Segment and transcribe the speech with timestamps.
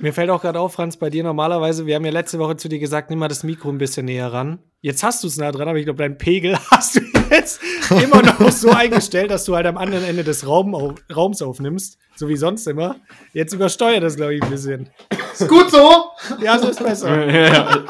[0.00, 2.68] Mir fällt auch gerade auf, Franz, bei dir normalerweise, wir haben ja letzte Woche zu
[2.68, 4.58] dir gesagt, nimm mal das Mikro ein bisschen näher ran.
[4.80, 7.60] Jetzt hast du es nah dran, aber ich glaube, deinen Pegel hast du jetzt
[8.02, 11.98] immer noch so eingestellt, dass du halt am anderen Ende des Raum auf, Raums aufnimmst,
[12.16, 12.96] so wie sonst immer.
[13.34, 14.88] Jetzt übersteuert das, glaube ich, ein bisschen.
[15.34, 16.06] Ist gut so!
[16.42, 17.26] Ja, so ist besser.
[17.26, 17.84] ja, ja,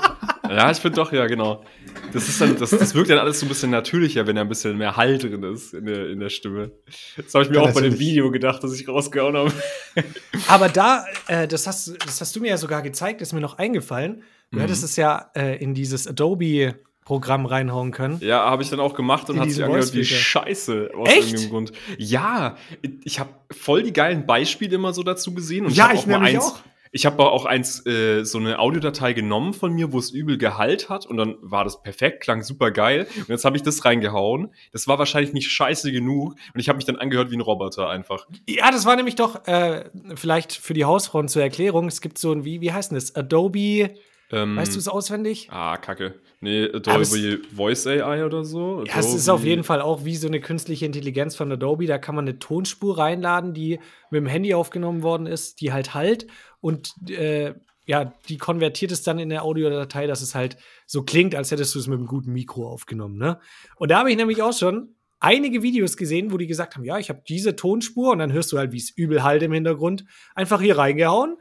[0.70, 1.64] ich finde doch, ja, genau.
[2.12, 4.48] Das, ist dann, das, das wirkt dann alles so ein bisschen natürlicher, wenn da ein
[4.48, 6.72] bisschen mehr Hall drin ist in der, in der Stimme.
[7.16, 7.98] Das habe ich mir Ja, auch bei dem natürlich.
[8.00, 9.52] Video gedacht, das ich rausgehauen habe.
[10.48, 13.58] Aber da, äh, das, hast, das hast du mir ja sogar gezeigt, ist mir noch
[13.58, 14.22] eingefallen.
[14.50, 14.62] Du Mhm.
[14.62, 18.18] hättest es ja äh, in dieses Adobe-Programm reinhauen können.
[18.20, 21.18] Ja, habe ich dann auch gemacht und hat sich angehört wie scheiße aus Echt?
[21.28, 21.72] irgendeinem Grund.
[21.98, 22.56] Ja,
[23.04, 25.66] ich habe voll die geilen Beispiele immer so dazu gesehen.
[25.66, 26.58] Und Ja, ich auch mal eins, auch.
[26.92, 30.88] Ich habe auch eins, äh, so eine Audiodatei genommen von mir, wo es übel Gehalt
[30.88, 33.06] hat und dann war das perfekt, klang super geil.
[33.16, 34.52] Und jetzt habe ich das reingehauen.
[34.72, 37.88] Das war wahrscheinlich nicht scheiße genug und ich habe mich dann angehört wie ein Roboter
[37.88, 38.26] einfach.
[38.48, 39.84] Ja, das war nämlich doch äh,
[40.16, 41.86] vielleicht für die Hausfrauen zur Erklärung.
[41.86, 43.14] Es gibt so ein, wie, wie heißt denn das?
[43.14, 43.94] Adobe,
[44.32, 45.48] Ähm, weißt du es auswendig?
[45.50, 46.14] Ah, kacke.
[46.40, 48.84] Nee, Adobe Voice AI oder so.
[48.86, 51.86] Ja, es ist auf jeden Fall auch wie so eine künstliche Intelligenz von Adobe.
[51.86, 55.94] Da kann man eine Tonspur reinladen, die mit dem Handy aufgenommen worden ist, die halt
[55.94, 56.26] halt
[56.60, 57.54] und äh,
[57.86, 60.56] ja, die konvertiert es dann in der Audiodatei, dass es halt
[60.86, 63.18] so klingt, als hättest du es mit einem guten Mikro aufgenommen.
[63.18, 63.40] Ne?
[63.76, 66.98] Und da habe ich nämlich auch schon einige Videos gesehen, wo die gesagt haben, ja,
[66.98, 70.04] ich habe diese Tonspur und dann hörst du halt, wie es übel halt im Hintergrund,
[70.34, 71.36] einfach hier reingehauen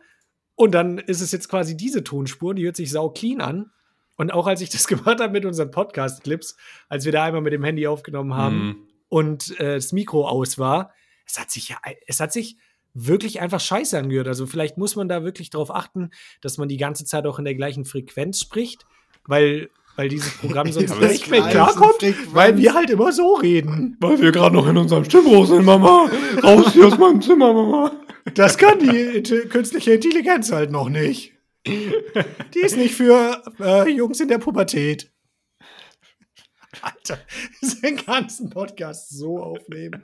[0.60, 3.72] und dann ist es jetzt quasi diese Tonspur, die hört sich sau clean an.
[4.18, 6.58] Und auch als ich das gemacht habe mit unseren Podcast-Clips,
[6.90, 8.88] als wir da einmal mit dem Handy aufgenommen haben Mhm.
[9.08, 10.94] und äh, das Mikro aus war,
[11.26, 12.58] es hat sich ja, es hat sich
[12.94, 14.28] wirklich einfach scheiße angehört.
[14.28, 16.10] Also vielleicht muss man da wirklich darauf achten,
[16.42, 18.86] dass man die ganze Zeit auch in der gleichen Frequenz spricht,
[19.26, 23.98] weil, weil dieses Programm sonst aber nicht mehr klarkommt, weil wir halt immer so reden.
[24.00, 26.10] Weil wir gerade noch in unserem Stimmbruch sind, Mama.
[26.44, 27.92] Raus hier aus meinem Zimmer, Mama.
[28.36, 31.34] Das kann die künstliche Intelligenz halt noch nicht.
[31.68, 35.12] Die ist nicht für äh, Jungs in der Pubertät.
[36.82, 37.20] Alter,
[37.84, 40.02] den ganzen Podcast so aufnehmen.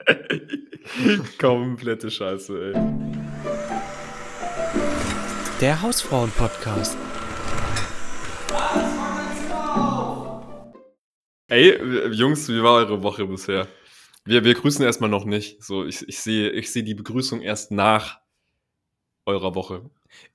[1.38, 2.80] Komplette Scheiße, ey.
[5.60, 6.96] Der Hausfrauen-Podcast.
[11.48, 13.68] Ey, Jungs, wie war eure Woche bisher?
[14.24, 15.62] Wir, wir grüßen erstmal noch nicht.
[15.62, 18.18] So, ich, ich sehe ich sehe die Begrüßung erst nach
[19.26, 19.88] eurer Woche.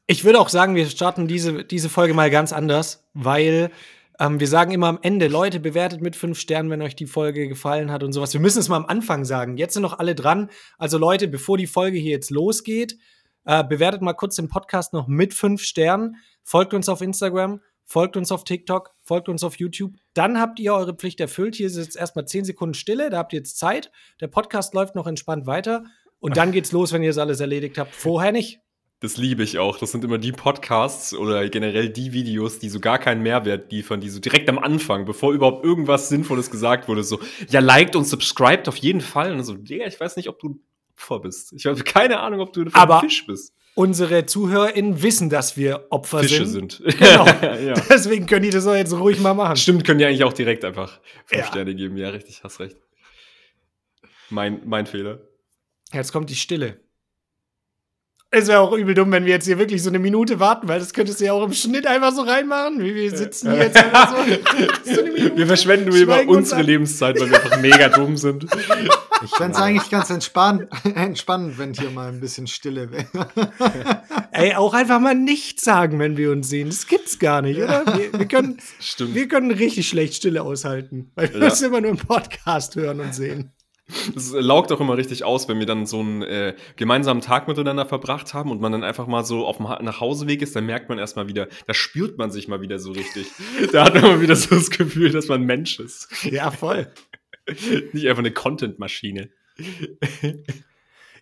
[0.08, 3.72] Ich würde auch sagen, wir starten diese, diese Folge mal ganz anders, weil
[4.20, 7.48] ähm, wir sagen immer am Ende, Leute, bewertet mit fünf Sternen, wenn euch die Folge
[7.48, 8.34] gefallen hat und sowas.
[8.34, 9.58] Wir müssen es mal am Anfang sagen.
[9.58, 10.50] Jetzt sind noch alle dran.
[10.78, 12.98] Also Leute, bevor die Folge hier jetzt losgeht,
[13.46, 16.16] äh, bewertet mal kurz den Podcast noch mit fünf Sternen.
[16.44, 19.94] Folgt uns auf Instagram, folgt uns auf TikTok, folgt uns auf YouTube.
[20.14, 21.56] Dann habt ihr eure Pflicht erfüllt.
[21.56, 23.92] Hier ist jetzt erstmal zehn Sekunden Stille, da habt ihr jetzt Zeit.
[24.22, 25.84] Der Podcast läuft noch entspannt weiter.
[26.20, 27.94] Und dann geht's los, wenn ihr das alles erledigt habt.
[27.94, 28.60] Vorher nicht.
[29.02, 29.78] Das liebe ich auch.
[29.78, 34.00] Das sind immer die Podcasts oder generell die Videos, die so gar keinen Mehrwert liefern,
[34.00, 37.20] die so direkt am Anfang, bevor überhaupt irgendwas Sinnvolles gesagt wurde, so,
[37.50, 39.34] ja, liked und subscribed auf jeden Fall.
[39.34, 40.60] Und so, Digga, ich weiß nicht, ob du ein
[40.94, 41.52] Opfer bist.
[41.54, 43.56] Ich habe keine Ahnung, ob du ein Fisch bist.
[43.76, 46.74] Unsere ZuhörerInnen wissen, dass wir Opfer Fische sind.
[46.74, 46.98] sind.
[47.00, 47.26] Genau.
[47.42, 47.74] ja.
[47.90, 49.56] Deswegen können die das auch jetzt ruhig mal machen.
[49.58, 51.48] Stimmt, können die eigentlich auch direkt einfach fünf Ja.
[51.48, 51.98] Sterne geben.
[51.98, 52.78] Ja, richtig, hast recht.
[54.30, 55.20] Mein, mein Fehler.
[55.94, 56.80] Jetzt kommt die Stille.
[58.34, 60.80] Es wäre auch übel dumm, wenn wir jetzt hier wirklich so eine Minute warten, weil
[60.80, 62.80] das könntest du ja auch im Schnitt einfach so reinmachen.
[62.82, 64.24] Wie wir sitzen hier jetzt einfach so.
[64.94, 65.36] so eine Minute.
[65.38, 66.62] Wir verschwenden über Schweigen uns unsere.
[66.62, 68.46] Lebenszeit, weil wir einfach mega dumm sind.
[69.24, 73.06] Ich fände es eigentlich ganz entspannt, entspannend, wenn hier mal ein bisschen Stille wäre.
[74.32, 76.70] Ey, auch einfach mal nichts sagen, wenn wir uns sehen.
[76.70, 77.86] Das gibt's gar nicht, oder?
[77.86, 79.14] Wir, wir, können, Stimmt.
[79.14, 81.50] wir können richtig schlecht Stille aushalten, weil wir Ja.
[81.50, 83.52] das immer nur im Podcast hören und sehen.
[84.16, 87.86] Es laugt auch immer richtig aus, wenn wir dann so einen äh, gemeinsamen Tag miteinander
[87.86, 90.90] verbracht haben und man dann einfach mal so auf dem ha Nachhauseweg ist, dann merkt
[90.90, 93.28] man erstmal wieder, da spürt man sich mal wieder so richtig.
[93.72, 96.08] da hat man mal wieder so das Gefühl, dass man Mensch ist.
[96.24, 96.92] Ja, voll.
[97.94, 99.30] Nicht einfach eine Content-Maschine.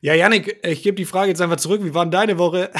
[0.01, 1.83] Ja, Janik, ich gebe die Frage jetzt einfach zurück.
[1.83, 2.71] Wie war denn deine Woche?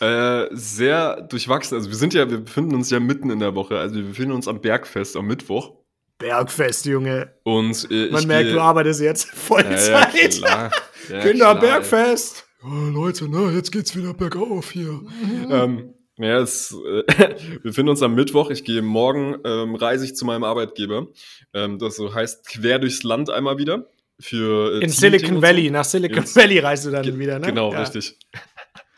[0.00, 1.76] Äh, sehr durchwachsen.
[1.76, 3.78] Also wir sind ja, wir befinden uns ja mitten in der Woche.
[3.78, 5.72] Also wir befinden uns am Bergfest am Mittwoch.
[6.18, 7.32] Bergfest, Junge.
[7.42, 10.34] Und äh, Man ich merkt, gehe- du arbeitest jetzt ja, Vollzeit.
[10.40, 10.70] ja.
[11.10, 12.46] Ja, Kinder, klar, Bergfest.
[12.64, 15.02] Oh, Leute, ne, jetzt geht's wieder bergauf hier.
[15.50, 17.02] ähm, ja, es, äh,
[17.52, 18.48] wir befinden uns am Mittwoch.
[18.48, 21.08] Ich gehe morgen, ähm, reise ich zu meinem Arbeitgeber.
[21.52, 23.86] Ähm, das so heißt quer durchs Land einmal wieder.
[24.18, 25.72] Für, äh, In Silicon Valley, So.
[25.72, 27.48] nach Silicon Ins- Valley reist du dann Ge- wieder, ne?
[27.48, 27.80] Genau, Ja.
[27.80, 28.16] richtig.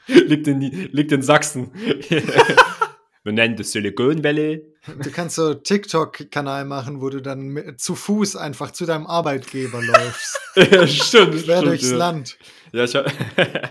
[0.07, 1.73] liegt, in, liegt in Sachsen.
[3.25, 4.63] wir nennen das Silicon Valley.
[4.87, 9.83] Du kannst so TikTok-Kanal machen, wo du dann mit, zu Fuß einfach zu deinem Arbeitgeber
[9.83, 10.41] läufst.
[10.55, 11.45] ja, stimmt.
[11.45, 11.97] Quer durchs ja.
[11.97, 12.39] Land.
[12.73, 13.11] Ja, ich habe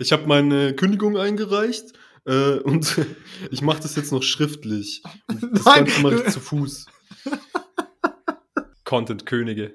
[0.00, 1.92] hab meine Kündigung eingereicht
[2.24, 2.98] äh, und
[3.50, 5.02] ich mache das jetzt noch schriftlich.
[5.28, 5.84] Und das Nein.
[5.84, 6.86] Ganze mache ich zu Fuß.
[8.84, 9.74] Content-Könige.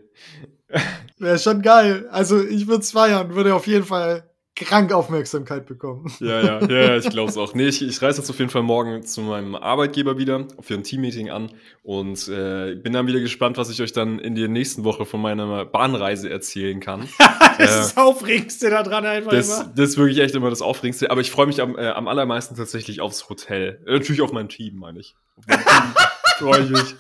[1.18, 2.08] Wäre schon geil.
[2.12, 6.12] Also ich würde es feiern, würde auf jeden Fall krank Aufmerksamkeit bekommen.
[6.20, 7.54] Ja, ja, ja, ja ich glaube es auch.
[7.54, 10.84] Nee, ich, ich reise jetzt auf jeden Fall morgen zu meinem Arbeitgeber wieder für ein
[10.84, 11.52] Teammeeting an
[11.84, 15.22] und äh, bin dann wieder gespannt, was ich euch dann in der nächsten Woche von
[15.22, 17.08] meiner Bahnreise erzählen kann.
[17.58, 19.74] Das Äh, ist das Aufregendste da dran einfach Das, immer.
[19.76, 21.10] das ist wirklich echt immer das Aufregendste.
[21.10, 23.82] Aber ich freue mich am, äh, am allermeisten tatsächlich aufs Hotel.
[23.88, 25.16] Äh, natürlich auf mein Team, meine ich.
[26.38, 26.96] Freue ich mich.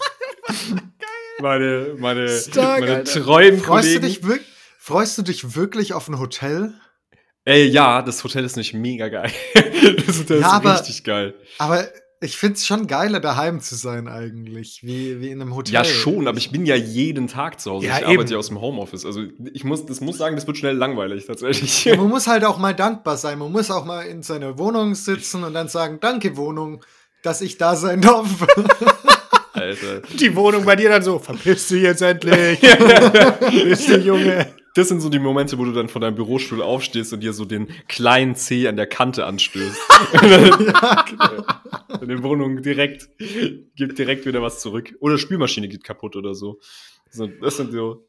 [1.39, 4.21] Meine, meine, Stark, meine treuen Freust du, dich
[4.79, 6.73] freust du dich wirklich auf ein Hotel?
[7.47, 9.31] Ey, ja, das Hotel ist nicht mega geil.
[10.05, 11.33] das Hotel Ja, ist aber- richtig geil.
[11.59, 11.87] Aber
[12.19, 15.73] ich finde es schon geiler, daheim zu sein eigentlich, wie, wie in einem Hotel.
[15.75, 17.85] Ja, schon, aber ich bin ja jeden Tag zu Hause.
[17.87, 18.31] Ja, ich arbeite eben.
[18.31, 19.05] ja aus dem Homeoffice.
[19.05, 19.21] Also
[19.53, 21.85] ich muss, das muss sagen, das wird schnell langweilig tatsächlich.
[21.85, 23.39] Ja, man muss halt auch mal dankbar sein.
[23.39, 26.83] Man muss auch mal in seiner Wohnung sitzen und dann sagen, danke Wohnung,
[27.23, 28.27] dass ich da sein darf.
[29.53, 30.01] Alter.
[30.19, 32.59] Die Wohnung bei dir dann so, verpiss dich jetzt endlich.
[32.59, 34.47] Verpiss dich, Junge.
[34.77, 37.45] Das sind so die Momente, wo du dann von deinem Bürostuhl aufstehst und dir so
[37.45, 39.75] den kleinen C an der Kante anstößt.
[40.13, 41.99] ja, genau.
[41.99, 43.09] In der Wohnung direkt,
[43.75, 44.93] gibt direkt wieder was zurück.
[44.99, 46.59] Oder Spülmaschine geht kaputt oder so.
[47.41, 48.05] das sind so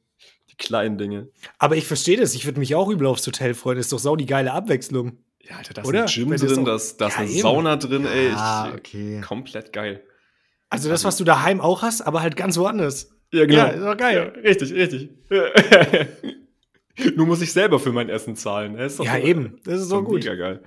[0.50, 1.30] die kleinen Dinge.
[1.58, 2.34] Aber ich verstehe das.
[2.34, 3.78] Ich würde mich auch übel aufs Hotel freuen.
[3.78, 5.16] Das ist doch sau die geile Abwechslung.
[5.40, 6.00] Ja, Alter, da ist Oder?
[6.02, 7.40] ein Gym das drin, da ist, da ist eine eben.
[7.40, 8.28] Sauna drin, ey.
[8.28, 9.20] Ich, okay.
[9.22, 10.02] Komplett geil.
[10.68, 13.08] Also das, was du daheim auch hast, aber halt ganz woanders.
[13.32, 14.32] Ja, Ja, ist doch geil.
[14.36, 15.08] Ja, richtig, richtig.
[17.16, 18.76] Nur muss ich selber für mein Essen zahlen.
[18.76, 19.60] Das Ja, so- eben.
[19.64, 20.20] Das ist so gut.
[20.24, 20.62] Mega geil.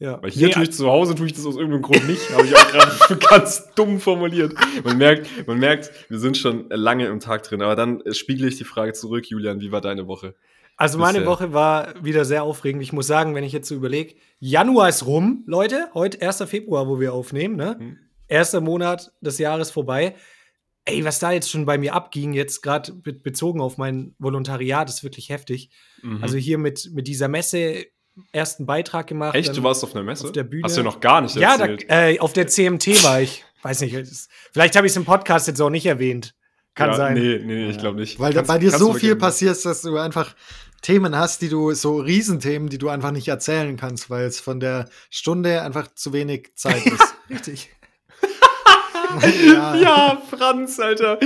[0.00, 0.22] Ja.
[0.22, 2.30] Weil hier Nee, tue ich zu Hause, tue ich das aus irgendeinem Grund nicht.
[2.32, 4.54] Habe ich auch gerade ganz dumm formuliert.
[4.84, 7.62] Man merkt, man merkt, wir sind schon lange im Tag drin.
[7.62, 10.36] Aber dann äh, spiegle ich die Frage zurück, Julian, wie war deine Woche?
[10.76, 11.26] Also meine Bisher.
[11.32, 12.80] Woche war wieder sehr aufregend.
[12.84, 15.88] Ich muss sagen, wenn ich jetzt so überlege, Januar ist rum, Leute.
[15.94, 16.44] Heute 1.
[16.44, 17.74] Februar, wo wir aufnehmen, ne?
[17.76, 17.96] Hm.
[18.28, 20.14] Erster Monat des Jahres vorbei.
[20.84, 24.88] Ey, was da jetzt schon bei mir abging, jetzt gerade be bezogen auf mein Volontariat,
[24.88, 25.70] ist wirklich heftig.
[26.02, 26.22] Mhm.
[26.22, 27.84] Also hier mit, mit dieser Messe
[28.32, 29.34] ersten Beitrag gemacht.
[29.34, 30.24] Echt, du warst auf einer Messe?
[30.24, 30.64] auf der Bühne.
[30.64, 31.86] Hast du ja noch gar nicht Ja, da, erzählt.
[31.90, 33.44] äh, auf der CMT war ich.
[33.62, 33.94] Weiß nicht,
[34.52, 36.34] vielleicht habe ich es im Podcast jetzt auch nicht erwähnt.
[36.74, 37.14] Kann ja, sein.
[37.14, 38.18] Nee, nee, nee ich glaube nicht.
[38.20, 40.34] Weil da Kannst- bei dir so viel gerne- passiert, dass du einfach
[40.80, 44.60] Themen hast, die du, so Riesenthemen, die du einfach nicht erzählen kannst, weil es von
[44.60, 47.14] der Stunde einfach zu wenig Zeit ist.
[47.30, 47.70] Richtig.
[49.46, 49.76] Ja.
[49.76, 51.18] Ja, Franz, Alter.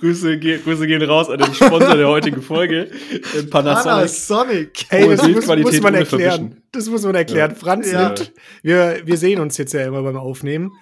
[0.00, 3.82] Grüße, Grüße gehen raus an den Sponsor der heutigen Folge, äh, Panasonic.
[3.82, 4.86] Panasonic.
[4.92, 6.62] Hohe das muss, muss man erklären.
[6.72, 7.50] Das muss man erklären.
[7.50, 7.56] Ja.
[7.56, 8.08] Franz Ja.
[8.08, 8.32] nimmt,
[8.62, 10.72] wir, wir sehen uns jetzt ja immer beim Aufnehmen.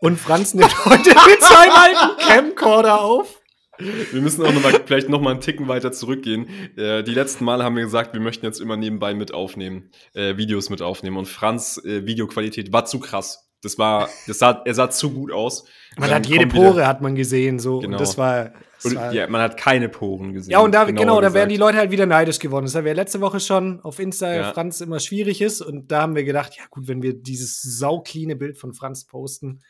[0.00, 3.40] Und Franz nimmt heute mit seinem alten Camcorder auf.
[3.78, 6.48] Wir müssen auch noch mal, vielleicht noch mal einen Ticken weiter zurückgehen.
[6.76, 10.36] Äh, die letzten Male haben wir gesagt, wir möchten jetzt immer nebenbei mit aufnehmen, äh,
[10.36, 11.16] Videos mit aufnehmen.
[11.16, 13.47] Und Franz äh, Videoqualität war zu krass.
[13.62, 15.64] Das war, das sah, er sah zu gut aus.
[15.96, 17.58] Man hat jede kommen wieder- Pore, hat man gesehen.
[17.58, 17.80] So.
[17.80, 17.96] Genau.
[17.96, 18.52] Und das war.
[18.80, 20.52] Das Und, war ja, man hat keine Poren gesehen.
[20.52, 21.56] Ja, und da, genau, genauer da wären die.
[21.56, 22.66] Leute halt wieder neidisch geworden.
[22.66, 24.52] Das haben wir letzte Woche schon auf Insta, Ja.
[24.52, 25.60] Franz immer schwierig ist.
[25.60, 29.60] Und da haben wir gedacht, ja gut, wenn wir dieses saukline Bild von Franz posten,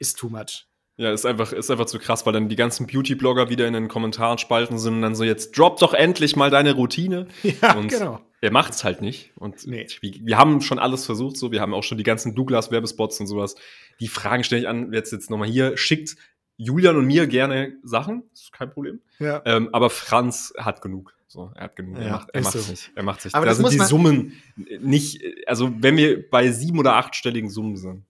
[0.00, 0.66] ist too much.
[0.96, 3.86] Ja, ist einfach, ist einfach zu krass, weil dann die ganzen Beauty-Blogger wieder in den
[3.88, 7.28] Kommentaren spalten sind und dann so, jetzt drop doch endlich mal deine Routine.
[7.62, 8.20] Ja, und genau.
[8.42, 9.32] Er macht's halt nicht.
[9.36, 9.86] Und Nee.
[10.00, 11.52] wir, haben schon alles versucht, so.
[11.52, 13.54] Wir haben auch schon die ganzen Douglas-Werbespots und sowas.
[14.00, 15.76] Die Fragen stelle ich an, jetzt, jetzt nochmal hier.
[15.76, 16.16] Schickt
[16.56, 18.22] Julian und mir gerne Sachen.
[18.32, 19.00] Ist kein Problem.
[19.18, 19.42] Ja.
[19.44, 21.14] Ähm, aber Franz hat genug.
[21.26, 21.96] So, er hat genug.
[21.98, 22.70] er Ja, macht, er ist macht's so.
[22.70, 22.90] nicht.
[22.94, 23.34] Er macht's nicht.
[23.34, 24.32] Aber da das sind die Summen
[24.80, 28.04] nicht, also wenn wir bei sieben- oder achtstelligen Summen sind,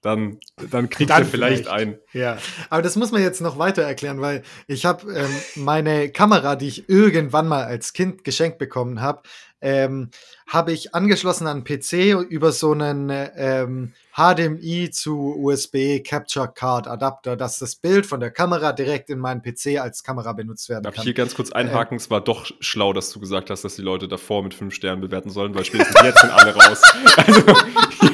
[0.00, 0.38] dann,
[0.70, 1.68] dann kriegt Dann er vielleicht, vielleicht.
[1.88, 1.98] ein.
[2.12, 2.36] ja.
[2.68, 6.68] Aber das muss man jetzt noch weiter erklären, weil ich habe ähm, meine Kamera, die
[6.68, 9.22] ich irgendwann mal als Kind geschenkt bekommen habe,
[9.64, 10.10] ähm,
[10.46, 17.34] habe ich angeschlossen an PC über so einen ähm, HDMI zu USB Capture Card Adapter,
[17.34, 20.92] dass das Bild von der Kamera direkt in meinen PC als Kamera benutzt werden Darf
[20.92, 21.04] ich kann.
[21.04, 21.96] hier ganz kurz einhaken?
[21.96, 25.00] es war doch schlau, dass du gesagt hast, dass die Leute davor mit fünf Sternen
[25.00, 26.82] bewerten sollen, weil spätestens jetzt sind alle raus.
[27.16, 27.42] Also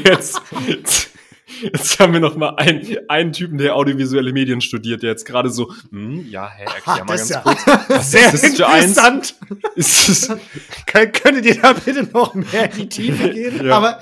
[0.05, 0.41] jetzt,
[1.63, 5.51] jetzt haben wir noch mal einen, einen Typen, der audiovisuelle Medien studiert, der jetzt gerade
[5.51, 7.67] so, hm, ja, hä, erklär mal das ganz ja kurz.
[7.89, 8.85] Was sehr ist das für eins?
[8.87, 9.35] interessant.
[9.75, 10.33] Ist
[10.87, 13.67] Kön könntet ihr da bitte noch mehr in die Tiefe gehen?
[13.67, 13.77] Ja.
[13.77, 14.01] Aber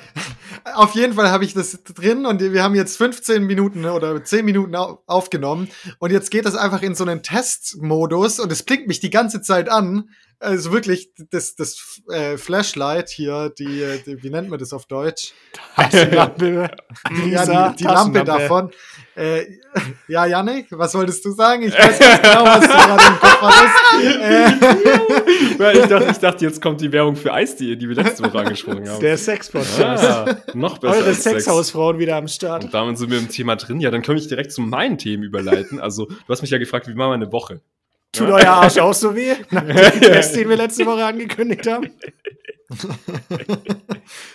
[0.74, 4.44] auf jeden Fall habe ich das drin und wir haben jetzt 15 Minuten oder 10
[4.44, 8.88] Minuten au aufgenommen und jetzt geht das einfach in so einen Testmodus und es blinkt
[8.88, 14.22] mich die ganze Zeit an Also wirklich, das, das äh, Flashlight hier, die, äh, die,
[14.22, 15.32] wie nennt man das auf Deutsch?
[15.74, 16.70] Taschenlampe.
[17.28, 18.70] ja, die, die Lampe davon.
[19.16, 19.46] Äh,
[20.06, 21.64] ja, Janik, was wolltest du sagen?
[21.64, 23.74] Ich weiß nicht genau, was du gerade im Kopf hattest.
[25.58, 28.38] Weil ich, dachte, ich dachte, jetzt kommt die Werbung für Eis.de, die wir letzte Woche
[28.38, 29.00] angesprochen haben.
[29.00, 30.04] Der Sex-Podcast.
[30.04, 30.98] Ah, noch besser.
[30.98, 31.44] Eure als Sex.
[31.44, 32.62] Sexhausfrauen wieder am Start.
[32.62, 33.80] Und damit sind wir im Thema drin.
[33.80, 35.80] Ja, dann können wir direkt zu meinen Themen überleiten.
[35.80, 37.60] Also, du hast mich ja gefragt, wie war meine Woche?
[38.18, 39.34] Tut euer Arsch auch so weh?
[39.50, 41.90] Nach dem Test, den wir letzte Woche angekündigt haben?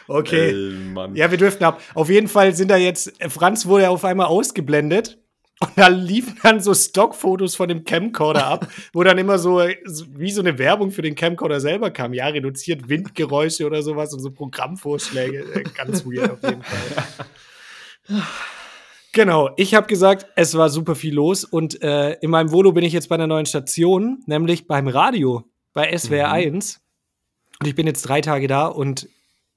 [0.08, 0.54] Okay.
[0.94, 1.16] Mann.
[1.16, 1.82] Ja, wir dürften ab.
[1.94, 5.18] Auf jeden Fall sind da jetzt, äh, Franz wurde auf einmal ausgeblendet.
[5.60, 9.78] Und da liefen dann so Stockfotos von dem Camcorder ab, wo dann immer so, äh,
[9.86, 12.14] so wie so eine Werbung für den Camcorder selber kam.
[12.14, 15.40] Ja, reduziert Windgeräusche oder sowas und so Programmvorschläge.
[15.54, 17.04] Äh, Ganz weird auf jeden Fall.
[19.14, 22.84] Genau, ich habe gesagt, es war super viel los und äh, in meinem Volo bin
[22.84, 26.82] ich jetzt bei einer neuen Station, nämlich beim Radio, bei SWR 1.
[27.60, 29.08] Und ich bin jetzt drei Tage da und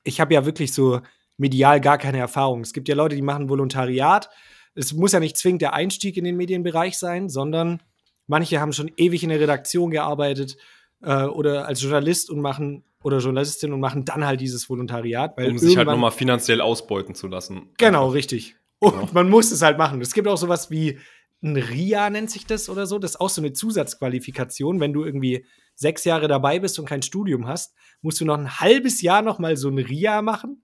[0.04, 1.00] ich habe ja wirklich so
[1.38, 2.60] medial gar keine Erfahrung.
[2.60, 4.28] Es gibt ja Leute, die machen Volontariat.
[4.75, 7.82] Es muss ja nicht zwingend der Einstieg in den Medienbereich sein, sondern
[8.26, 10.58] manche haben schon ewig in der Redaktion gearbeitet
[11.02, 15.38] äh, oder als Journalist und machen oder Journalistin und machen dann halt dieses Volontariat.
[15.38, 17.70] Um sich halt nochmal finanziell ausbeuten zu lassen.
[17.78, 18.56] Genau, richtig.
[18.78, 19.09] Und Genau.
[19.12, 20.00] man muss es halt machen.
[20.00, 20.99] Es gibt auch sowas wie
[21.42, 22.99] ein RIA, nennt sich das oder so.
[22.99, 24.80] Das ist auch so eine Zusatzqualifikation.
[24.80, 28.61] Wenn du irgendwie sechs Jahre dabei bist und kein Studium hast, musst du noch ein
[28.61, 30.62] halbes Jahr noch mal so ein RIA machen,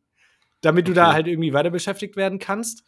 [0.60, 2.84] damit du da halt irgendwie weiter beschäftigt werden kannst.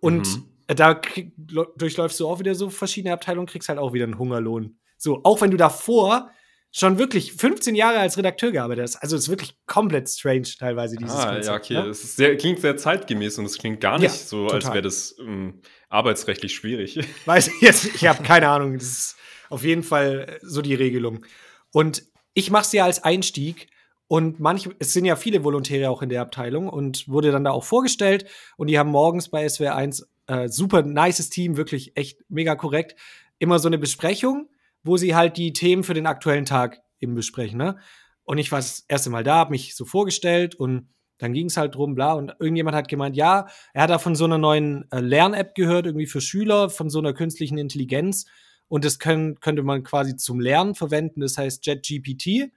[0.00, 0.44] Und Mhm.
[0.76, 1.32] da krieg,
[1.76, 4.78] durchläufst du auch wieder so verschiedene Abteilungen, kriegst halt auch wieder einen Hungerlohn.
[4.96, 6.30] So, auch wenn du davor
[6.70, 8.96] schon wirklich 15 Jahre als Redakteur gearbeitet hast.
[8.96, 11.86] Also es ist wirklich komplett strange teilweise dieses Ah, Konzept, ja, okay.
[11.86, 11.90] ne?
[11.90, 14.74] Es sehr, klingt sehr zeitgemäß und es klingt gar nicht Ja, so, als total.
[14.74, 16.98] wäre das ähm, arbeitsrechtlich schwierig.
[17.24, 18.74] Weiß ich jetzt, ich habe keine Ahnung.
[18.74, 19.16] Das ist
[19.48, 21.24] auf jeden Fall äh, so die Regelung.
[21.72, 22.02] Und
[22.34, 23.68] ich mache es ja als Einstieg.
[24.10, 27.50] Und manch, es sind ja viele Volontäre auch in der Abteilung und wurde dann da
[27.50, 28.24] auch vorgestellt.
[28.56, 32.94] Und die haben morgens bei SWR 1 äh, super nices Team, wirklich echt mega korrekt,
[33.38, 34.48] immer so eine Besprechung,
[34.82, 37.58] wo sie halt die Themen für den aktuellen Tag eben besprechen.
[37.58, 37.78] Ne?
[38.24, 41.56] Und ich war das erste Mal da, habe mich so vorgestellt und dann ging es
[41.56, 42.12] halt drum, bla.
[42.12, 45.86] Und irgendjemand hat gemeint, ja, er hat da von so einer neuen äh, Lern-App gehört,
[45.86, 48.26] irgendwie für Schüler, von so einer künstlichen Intelligenz.
[48.68, 52.52] Und das können, könnte man quasi zum Lernen verwenden, das heißt JetGPT.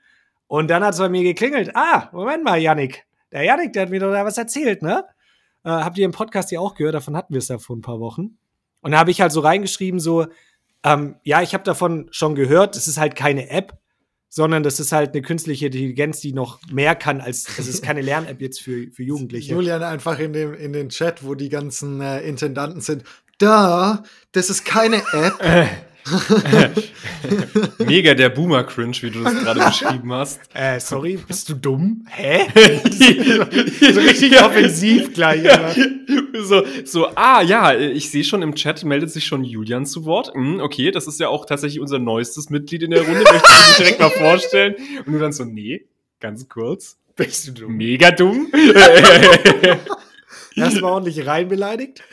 [0.48, 1.72] Und dann hat es bei mir geklingelt.
[1.76, 3.06] Ah, Moment mal, Yannick.
[3.32, 5.06] Der Yannick, der hat mir doch da was erzählt, ne?
[5.64, 7.82] Äh, habt ihr im Podcast ja auch gehört, davon hatten wir es ja vor ein
[7.82, 8.38] paar Wochen.
[8.82, 10.28] Und da habe ich halt so reingeschrieben, so,
[10.84, 13.78] ähm, ja, ich habe davon schon gehört, das ist halt keine App,
[14.30, 18.02] sondern das ist halt eine künstliche Intelligenz, die noch mehr kann als, es ist keine
[18.02, 19.52] Lern-App jetzt für, für Jugendliche.
[19.54, 23.04] Julian einfach in, dem, in den Chat, wo die ganzen äh, Intendanten sind.
[23.38, 25.40] Da, das ist keine App.
[27.80, 30.40] Mega der Boomer-Cringe, wie du das gerade beschrieben hast.
[30.54, 32.06] Äh, sorry, bist du dumm?
[32.10, 32.48] Hä?
[33.94, 35.44] so richtig offensiv gleich.
[35.44, 35.74] immer.
[36.44, 40.34] so, so, ah ja, ich sehe schon im Chat meldet sich schon Julian zu Wort.
[40.34, 43.24] Hm, okay, das ist ja auch tatsächlich unser neuestes Mitglied in der Runde.
[43.24, 44.76] Möchte ich dich direkt mal vorstellen.
[45.06, 45.86] Und du dann so, nee,
[46.20, 46.98] ganz kurz.
[47.16, 47.76] Bist du dumm?
[47.76, 48.48] Mega dumm.
[50.56, 52.04] Erstmal ordentlich rein beleidigt.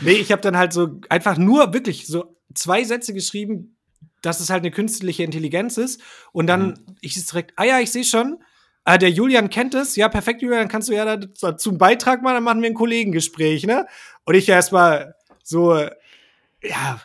[0.00, 3.76] Nee, ich habe dann halt so einfach nur wirklich so zwei Sätze geschrieben,
[4.22, 6.00] dass es halt eine künstliche Intelligenz ist.
[6.32, 8.38] Und dann, ich ist direkt, ah ja, ich sehe schon.
[8.84, 9.96] Ah, der Julian kennt es.
[9.96, 12.74] Ja, perfekt, Julian, kannst du ja da dazu einen Beitrag machen, dann machen wir ein
[12.74, 13.86] Kollegengespräch, ne?
[14.24, 15.74] Und ich erstmal so,
[16.62, 17.00] ja,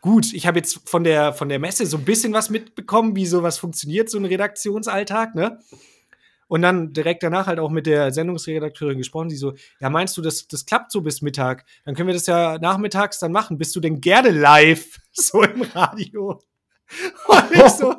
[0.00, 3.26] gut, ich habe jetzt von der, von der Messe so ein bisschen was mitbekommen, wie
[3.26, 5.60] sowas funktioniert, so ein Redaktionsalltag, ne?
[6.50, 10.20] Und dann direkt danach halt auch mit der Sendungsredakteurin gesprochen, die so, ja, meinst du,
[10.20, 11.64] das, das klappt so bis Mittag?
[11.84, 13.56] Dann können wir das ja nachmittags dann machen.
[13.56, 14.98] Bist du denn gerne live?
[15.12, 16.40] So im Radio.
[17.26, 17.96] Und ich so,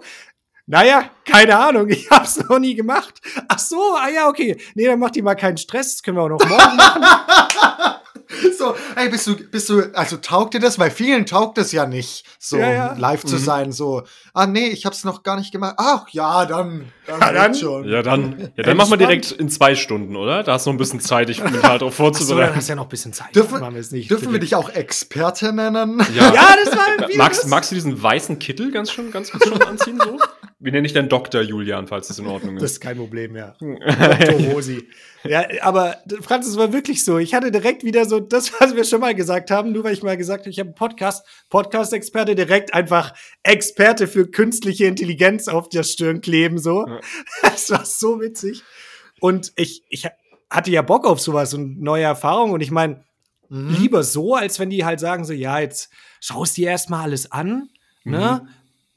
[0.66, 3.20] naja, keine Ahnung, ich hab's noch nie gemacht.
[3.50, 4.58] Ach so, ah ja, okay.
[4.76, 7.96] Nee, dann macht die mal keinen Stress, das können wir auch noch morgen machen.
[8.58, 10.78] So, ey, bist du, bist du, also taugt dir das?
[10.78, 12.94] Weil vielen taugt es ja nicht, so Ja, ja.
[12.98, 13.40] live zu Mhm.
[13.40, 13.72] sein.
[13.72, 15.76] So, ah nee, ich hab's noch gar nicht gemacht.
[15.78, 17.90] Ach ja, dann, dann, Ja, dann- schon.
[17.90, 20.44] Ja, dann, ja, dann machen wir direkt in zwei Stunden, oder?
[20.44, 22.56] Da hast du noch ein bisschen Zeit, dich mental darauf Ach so, dann vorzubereiten.
[22.56, 23.36] hast du ja noch ein bisschen Zeit.
[23.36, 24.12] Dürfen, Machen wir es nicht.
[24.12, 26.02] dürfen wir dich auch Experte nennen?
[26.16, 26.34] ja.
[26.34, 27.50] Ja, das war wieder magst, das.
[27.50, 30.00] magst du diesen weißen Kittel ganz schon, ganz kurz schon anziehen?
[30.04, 30.20] So?
[30.64, 31.42] Wie nenne ich denn Dr.
[31.42, 32.72] Julian, falls das in Ordnung Das ist?
[32.74, 33.56] ist kein Problem, ja.
[33.60, 34.52] Dr.
[34.52, 34.88] Rosi.
[35.24, 37.18] Ja, aber Franz, es war wirklich so.
[37.18, 40.04] Ich hatte direkt wieder so das, was wir schon mal gesagt haben, nur weil ich
[40.04, 43.14] mal gesagt habe, ich habe einen Podcast, Podcast-Experte, direkt einfach
[43.44, 46.86] Experte für künstliche Intelligenz auf der Stirn kleben, so.
[46.88, 47.00] Ja.
[47.42, 48.64] Das war so witzig.
[49.20, 50.08] Und ich, ich
[50.50, 52.54] hatte ja Bock auf sowas und neue Erfahrungen.
[52.54, 53.04] Und ich meine,
[53.54, 53.76] Mhm.
[53.82, 55.92] lieber so, als wenn die halt sagen so, ja, jetzt
[56.22, 57.68] schaust dir erstmal alles an,
[58.06, 58.48] ne?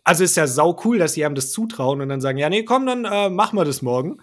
[0.04, 2.64] Also ist ja sau cool, dass sie einem das zutrauen und dann sagen, ja, nee,
[2.64, 4.18] komm, dann äh, machen wir das morgen.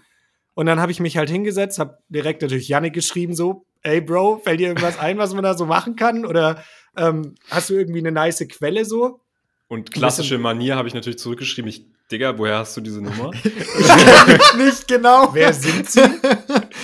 [0.54, 4.42] Und dann habe ich mich halt hingesetzt, habe direkt natürlich Yannick geschrieben, so, ey Bro,
[4.44, 6.24] fällt dir irgendwas ein, was man da so machen kann?
[6.24, 6.62] Oder
[6.96, 9.20] ähm, hast du irgendwie eine nice Quelle so?
[9.68, 11.68] Und klassische Manier habe ich natürlich zurückgeschrieben.
[11.68, 13.30] Ich, Digga, woher hast du diese Nummer?
[14.58, 15.30] nicht genau.
[15.32, 16.02] Wer sind sie?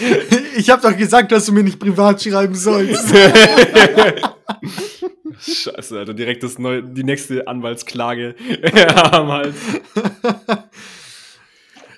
[0.57, 3.15] Ich habe doch gesagt, dass du mir nicht privat schreiben sollst.
[5.41, 8.35] Scheiße, Alter, direkt das neue, die nächste Anwaltsklage
[9.13, 9.55] am Hals.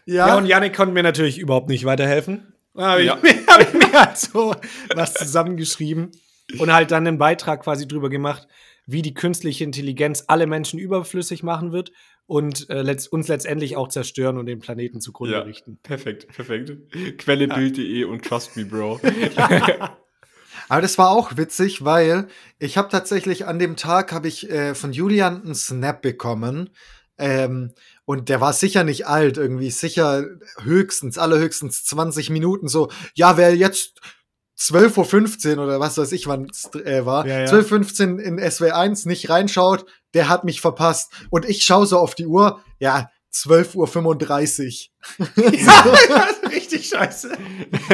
[0.07, 0.29] Ja.
[0.29, 2.53] ja, und Yannick konnte mir natürlich überhaupt nicht weiterhelfen.
[2.75, 3.17] Da habe ich, Ja.
[3.23, 4.55] mir- hab ich mir halt so
[4.95, 6.11] was zusammengeschrieben
[6.59, 8.47] und halt dann einen Beitrag quasi drüber gemacht,
[8.87, 11.93] wie die künstliche Intelligenz alle Menschen überflüssig machen wird
[12.31, 15.41] und äh, letzt, uns letztendlich auch zerstören und den Planeten zugrunde Ja.
[15.41, 15.81] richten.
[15.83, 16.71] Perfekt, perfekt.
[17.19, 19.01] Quelle Bild.de und Trust Me, Bro.
[20.69, 22.29] Aber das war auch witzig, weil
[22.61, 26.71] ich habe tatsächlich an dem Tag habe ich äh, von Julian einen Snap bekommen.
[27.19, 27.73] Ähm,
[28.05, 30.25] und der war sicher nicht alt, irgendwie sicher
[30.63, 34.01] höchstens, allerhöchstens 20 Minuten so, ja, wer jetzt
[34.61, 37.47] 12.15 Uhr oder was weiß ich, wann es äh, war, Ja, ja.
[37.47, 41.13] 12.15 Uhr in SW1 nicht reinschaut, der hat mich verpasst.
[41.31, 44.89] Und ich schaue so auf die Uhr, ja, 12.35
[45.19, 46.51] Uhr.
[46.51, 47.33] richtig scheiße.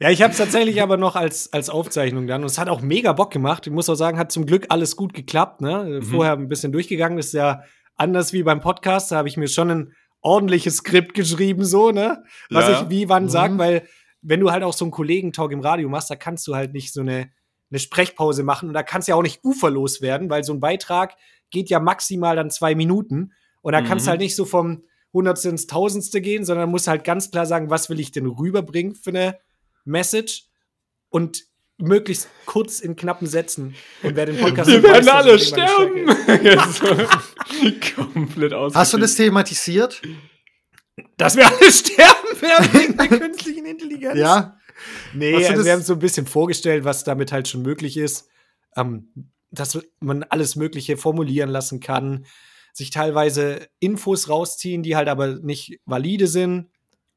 [0.00, 2.42] ja, ich habe es tatsächlich aber noch als, als Aufzeichnung dann.
[2.42, 3.66] Und es hat auch mega Bock gemacht.
[3.66, 5.60] Ich muss auch sagen, hat zum Glück alles gut geklappt.
[5.60, 6.00] Ne?
[6.02, 7.16] Vorher ein bisschen durchgegangen.
[7.16, 7.62] Das ist ja
[7.96, 9.12] anders wie beim Podcast.
[9.12, 12.24] Da habe ich mir schon ein ordentliches Skript geschrieben, so, ne?
[12.50, 12.82] Was Ja.
[12.82, 13.28] ich wie wann Mhm.
[13.28, 13.86] sag, weil
[14.22, 16.92] wenn du halt auch so einen Kollegentalk im Radio machst, da kannst du halt nicht
[16.92, 17.30] so eine,
[17.70, 20.60] eine Sprechpause machen und da kannst du ja auch nicht uferlos werden, weil so ein
[20.60, 21.14] Beitrag
[21.50, 23.32] geht ja maximal dann zwei Minuten
[23.62, 24.12] und da kannst du Mhm.
[24.12, 24.82] halt nicht so vom
[25.12, 28.94] Hundertste ins Tausendste gehen, sondern musst halt ganz klar sagen, was will ich denn rüberbringen
[28.94, 29.38] für eine
[29.84, 30.44] Message
[31.08, 31.44] und
[31.78, 33.74] möglichst kurz in knappen Sätzen.
[34.02, 36.06] Und wer den Podcast Wir werden weiß, alle sterben.
[37.94, 38.74] Komplett aus.
[38.74, 40.02] Hast du das thematisiert?
[41.16, 44.18] Dass wir alle sterben werden wegen der künstlichen Intelligenz.
[44.18, 44.56] Ja.
[45.14, 48.28] Nee, also das- wir haben so ein bisschen vorgestellt, was damit halt schon möglich ist.
[48.76, 49.08] Ähm,
[49.50, 52.26] dass man alles Mögliche formulieren lassen kann,
[52.74, 56.68] sich teilweise Infos rausziehen, die halt aber nicht valide sind.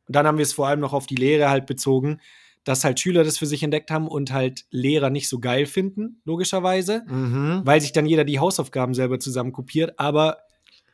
[0.08, 2.22] Und dann haben wir es vor allem noch auf die Lehre halt bezogen,
[2.64, 6.22] dass halt Schüler das für sich entdeckt haben und halt Lehrer nicht so geil finden,
[6.26, 7.62] logischerweise, Mhm.
[7.66, 10.00] weil sich dann jeder die Hausaufgaben selber zusammen kopiert.
[10.00, 10.38] Aber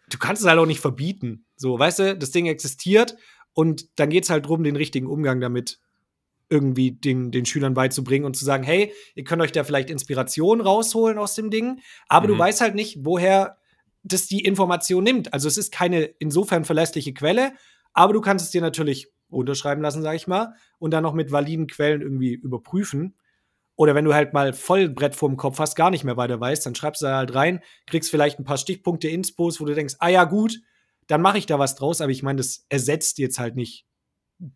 [0.10, 1.46] du kannst es halt auch nicht verbieten.
[1.56, 3.16] So, weißt du, das Ding existiert
[3.58, 5.80] und dann geht es halt drum, den richtigen Umgang damit
[6.48, 10.62] irgendwie den, den Schülern beizubringen und zu sagen, hey, ihr könnt euch da vielleicht Inspiration
[10.62, 12.40] rausholen aus dem Ding, aber du Mhm.
[12.40, 13.58] weißt halt nicht, woher
[14.04, 15.34] das die Information nimmt.
[15.34, 17.54] Also es ist keine insofern verlässliche Quelle,
[17.94, 21.32] aber du kannst es dir natürlich unterschreiben lassen, sag ich mal, und dann noch mit
[21.32, 23.16] validen Quellen irgendwie überprüfen.
[23.76, 26.64] Oder wenn du halt mal voll Brett vorm Kopf hast, gar nicht mehr weiter weißt,
[26.64, 29.96] dann schreibst du da halt rein, kriegst vielleicht ein paar Stichpunkte, Inspos, wo du denkst,
[29.98, 30.60] ah ja, gut,
[31.08, 33.86] dann mache ich da was draus, aber ich meine, das ersetzt jetzt halt nicht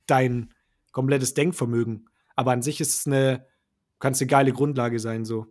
[0.05, 0.53] dein
[0.91, 2.09] komplettes Denkvermögen.
[2.35, 3.45] Aber an sich ist es eine,
[3.99, 5.47] kann es eine geile Grundlage sein, so.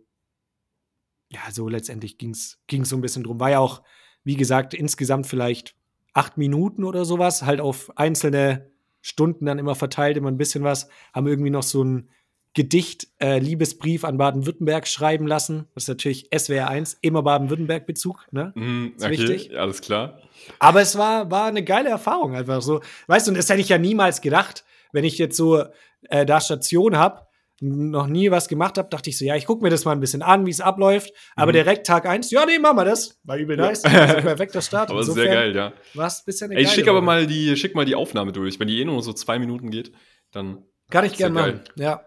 [1.29, 3.39] Ja, so letztendlich ging es so ein bisschen drum.
[3.39, 3.83] War ja auch,
[4.23, 5.75] wie gesagt, insgesamt vielleicht
[6.13, 8.69] acht Minuten oder sowas, halt auf einzelne
[9.01, 10.89] Stunden dann immer verteilt, immer ein bisschen was.
[11.13, 12.09] Haben irgendwie noch so ein
[12.53, 15.67] Gedicht, äh, Liebesbrief an Baden-Württemberg schreiben lassen.
[15.73, 18.53] Das ist natürlich SWR 1, immer Baden-Württemberg-Bezug, ne?
[18.97, 19.57] Ist okay, wichtig.
[19.57, 20.19] alles klar.
[20.59, 22.81] Aber es war, war eine geile Erfahrung einfach so.
[23.07, 25.63] Weißt du, und das hätte ich ja niemals gedacht, wenn ich jetzt so
[26.09, 27.21] äh, da Station habe,
[27.63, 29.99] noch nie was gemacht habe, dachte ich so, ja, ich gucke mir das mal ein
[29.99, 31.13] bisschen an, wie es abläuft.
[31.35, 31.57] Aber Mhm.
[31.57, 33.19] direkt Tag eins, ja, nee, machen wir das.
[33.23, 33.85] War übel nice.
[33.85, 34.89] Also perfekter Start.
[34.89, 35.71] Aber sehr geil, ja.
[35.93, 38.59] War es bisher eine Ey, geile schick aber mal die, schick mal die Aufnahme durch.
[38.59, 39.91] Wenn die eh nur so zwei Minuten geht,
[40.31, 40.65] dann.
[40.89, 41.61] Kann ich gerne machen.
[41.75, 42.01] Ja.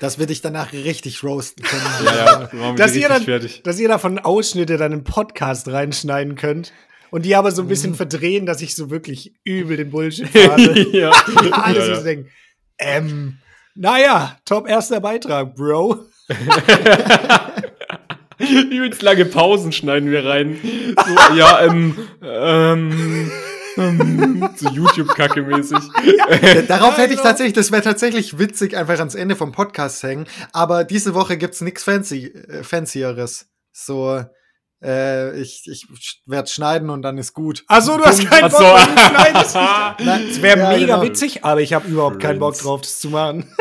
[0.00, 1.82] Das würde ich danach richtig roasten können.
[2.04, 3.62] Ja, ja, wir Dass ihr, dann, fertig.
[3.62, 6.72] dass ihr davon Ausschnitte dann im Podcast reinschneiden könnt.
[7.10, 7.68] Und die aber so ein Mhm.
[7.70, 10.78] bisschen verdrehen, dass ich so wirklich übel den Bullshit fahre.
[10.96, 11.10] ja.
[11.52, 12.30] Alles ja, ja, denken.
[12.78, 13.38] Ähm,
[13.74, 16.04] naja, top erster Beitrag, Bro.
[18.38, 20.58] Übelst lange Pausen schneiden wir rein.
[20.62, 23.30] So, ja, ähm, ähm,
[24.56, 25.78] so YouTube-Kacke mäßig.
[26.66, 27.22] Darauf hätte ich genau.
[27.28, 30.26] tatsächlich, das wäre tatsächlich witzig, einfach ans Ende vom Podcast hängen.
[30.52, 33.48] Aber diese Woche gibt's nichts fancy, äh, Fancieres.
[33.72, 34.24] So,
[34.82, 35.86] äh, ich, ich
[36.24, 37.64] werde schneiden und dann ist gut.
[37.68, 40.04] Achso, du hast keinen Ach Bock so.
[40.28, 41.02] Es wäre ja, mega genau.
[41.02, 43.54] witzig, aber ich habe überhaupt keinen Bock drauf, das zu machen.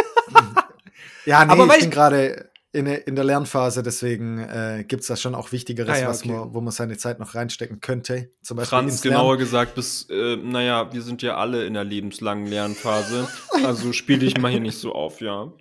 [1.25, 5.16] Ja, nee, Aber ich bin ich- gerade in, in der Lernphase, deswegen äh, gibt's da
[5.16, 6.34] schon auch Wichtigeres, Ah ja, was okay.
[6.34, 8.30] man, wo man seine Zeit noch reinstecken könnte.
[8.42, 12.46] Zum Beispiel Franz genauer gesagt, bis, äh, naja, wir sind ja alle in der lebenslangen
[12.48, 13.28] Lernphase.
[13.64, 15.52] Also spiel dich mal hier nicht so auf, ja.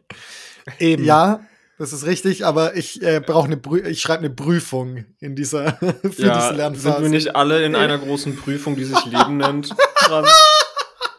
[0.78, 1.04] Eben.
[1.04, 1.40] Ja,
[1.78, 5.72] das ist richtig, aber ich äh, brauche eine Prü ich schreibe eine Prüfung in dieser
[5.76, 6.92] für diese Ja, Lernphase.
[6.92, 9.70] sind wir nicht alle in einer großen Prüfung, die sich Leben nennt,
[10.06, 10.24] dran?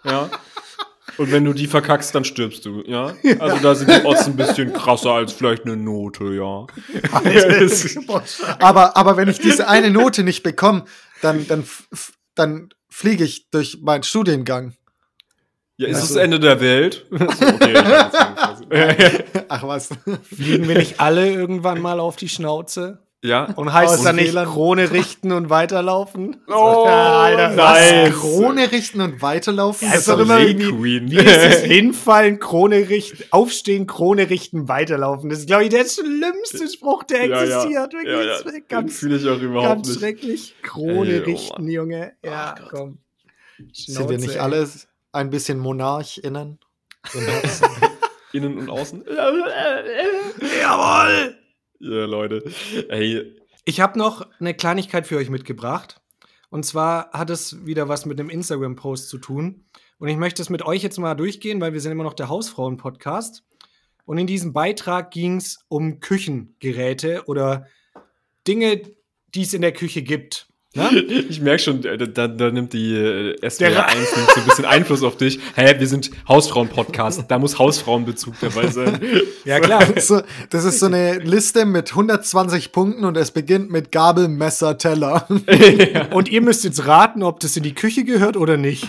[0.05, 0.29] Ja.
[1.17, 3.13] Und wenn du die verkackst, dann stirbst du, ja?
[3.39, 6.65] Also da sind die Odds ein bisschen krasser als vielleicht eine Note, ja.
[8.59, 10.85] aber, aber wenn ich diese eine Note nicht bekomme,
[11.21, 11.63] dann, dann,
[12.35, 14.73] dann fliege ich durch meinen Studiengang.
[15.77, 17.05] Ja, ist Also- das Ende der Welt?
[17.11, 17.45] So,
[18.69, 19.89] okay, Ach was.
[20.33, 22.99] Fliegen wir nicht alle irgendwann mal auf die Schnauze?
[23.25, 23.45] Ja.
[23.55, 24.47] Und heißt Aus dann nicht Fehlern.
[24.47, 26.37] Krone richten und weiterlaufen?
[26.47, 28.13] Oh, Alter, nice.
[28.13, 29.87] Krone richten und weiterlaufen?
[29.87, 31.11] Ja, Das ist doch immer irgendwie- Queen.
[31.11, 31.57] Wie ist es?
[31.63, 35.29] Hinfallen, Krone richten, aufstehen, Krone richten, weiterlaufen.
[35.29, 37.43] Das ist, glaube ich, der schlimmste Spruch, der Ja, ja.
[37.43, 37.93] existiert.
[37.93, 38.59] Wirklich, Ja, das ja.
[38.67, 39.99] ganz, fühle ich auch überhaupt ganz nicht.
[39.99, 40.55] schrecklich.
[40.61, 41.71] Krone Ey, oh richten, Mann.
[41.71, 42.13] Junge.
[42.23, 42.97] Ja, Ach komm.
[43.73, 44.67] Sind wir nicht Schnauze, alle
[45.13, 46.59] ein bisschen MonarchInnen?
[47.13, 47.67] Im Herzen?
[48.33, 49.05] Innen und außen.
[49.07, 50.59] ey.
[50.61, 51.37] Jawohl!
[51.79, 52.43] Ja, Leute.
[52.89, 53.35] Ey,
[53.65, 56.01] Ich habe noch eine Kleinigkeit für euch mitgebracht.
[56.49, 59.65] Und zwar hat es wieder was mit einem Instagram-Post zu tun.
[59.97, 62.29] Und ich möchte es mit euch jetzt mal durchgehen, weil wir sind immer noch der
[62.29, 63.43] Hausfrauen-Podcast.
[64.05, 67.65] Und in diesem Beitrag ging es um Küchengeräte oder
[68.47, 68.83] Dinge,
[69.33, 70.47] die es in der Küche gibt.
[70.75, 70.99] Ne?
[71.29, 74.45] ich merke schon, äh, da, da nimmt die äh, SWR Ra- 1 nimmt so ein
[74.45, 75.39] bisschen Einfluss auf dich.
[75.55, 77.23] Hä, wir sind Hausfrauen-Podcast.
[77.27, 78.99] Da muss Hausfrauenbezug dabei sein.
[79.45, 79.85] Ja, klar.
[79.99, 84.79] so, das ist so eine Liste mit 120 Punkten und es beginnt mit Gabel, Messer,
[84.79, 85.27] Teller.
[86.11, 88.87] Und ihr müsst jetzt raten, ob das in die Küche gehört oder nicht.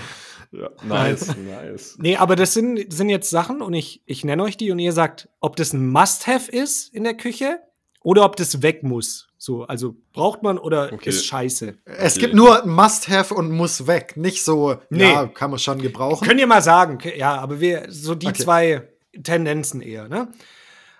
[0.53, 1.97] Ja, nice, nice.
[1.99, 4.93] Nee, aber das sind, sind jetzt Sachen und ich, ich nenne euch die und ihr
[4.93, 7.59] sagt, ob das ein Must-Have ist in der Küche
[8.01, 9.26] oder ob das weg muss.
[9.47, 11.09] So, also braucht man oder Okay.
[11.09, 11.77] ist scheiße.
[11.85, 12.21] Es Okay.
[12.23, 14.17] gibt nur Must-Have und muss weg.
[14.17, 15.05] Nicht so, Nee.
[15.13, 16.27] ja, kann man schon gebrauchen.
[16.27, 18.43] Könnt ihr mal sagen, ja, aber wir, so die Okay.
[18.43, 18.89] zwei
[19.23, 20.33] Tendenzen eher, ne?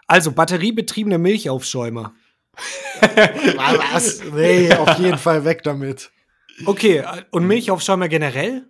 [0.07, 2.15] Also, batteriebetriebene Milchaufschäumer.
[3.93, 4.23] Was?
[4.33, 6.13] Nee, auf jeden Fall weg damit.
[6.67, 8.69] Okay, äh, und Milchaufschäumer generell?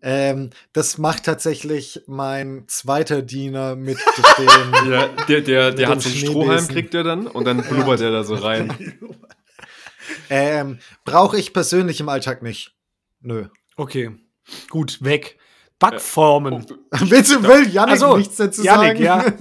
[0.00, 3.98] Ähm, das macht tatsächlich mein zweiter Diener mit
[4.38, 4.90] dem.
[4.92, 6.18] Ja, der, der, der Mit hat so einen.
[6.18, 8.98] Strohhalm, kriegt er dann und dann blubbert er da so rein.
[10.30, 12.74] ähm, Brauche ich persönlich im Alltag nicht.
[13.20, 13.46] Nö.
[13.76, 14.10] Okay,
[14.70, 15.38] gut, weg.
[15.90, 16.66] Backformen.
[16.90, 19.02] Willst du, will Janik Ach so, nichts dazu Janik, sagen?
[19.02, 19.24] ja.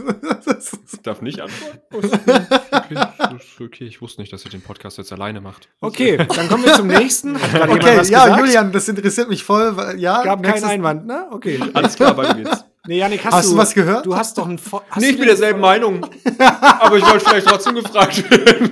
[0.93, 1.79] Ich darf nicht antworten.
[2.81, 5.69] Okay, okay, ich wusste nicht, dass ihr den Podcast jetzt alleine macht.
[5.79, 7.35] Okay, dann kommen wir zum nächsten.
[7.35, 8.39] Okay, ja, gesagt?
[8.39, 9.95] Julian, das interessiert mich voll.
[9.97, 11.27] Ja, Gab keinen Einwand, ne?
[11.31, 11.59] Okay.
[11.73, 12.65] Alles klar, weiter geht's.
[12.87, 14.05] Nee, Janik, hast, Hast du was gehört?
[14.05, 14.57] Du hast doch ein.
[14.57, 16.05] Fo- hast Nee, ich bin derselben Meinung.
[16.79, 18.71] Aber ich wollte vielleicht trotzdem gefragt werden.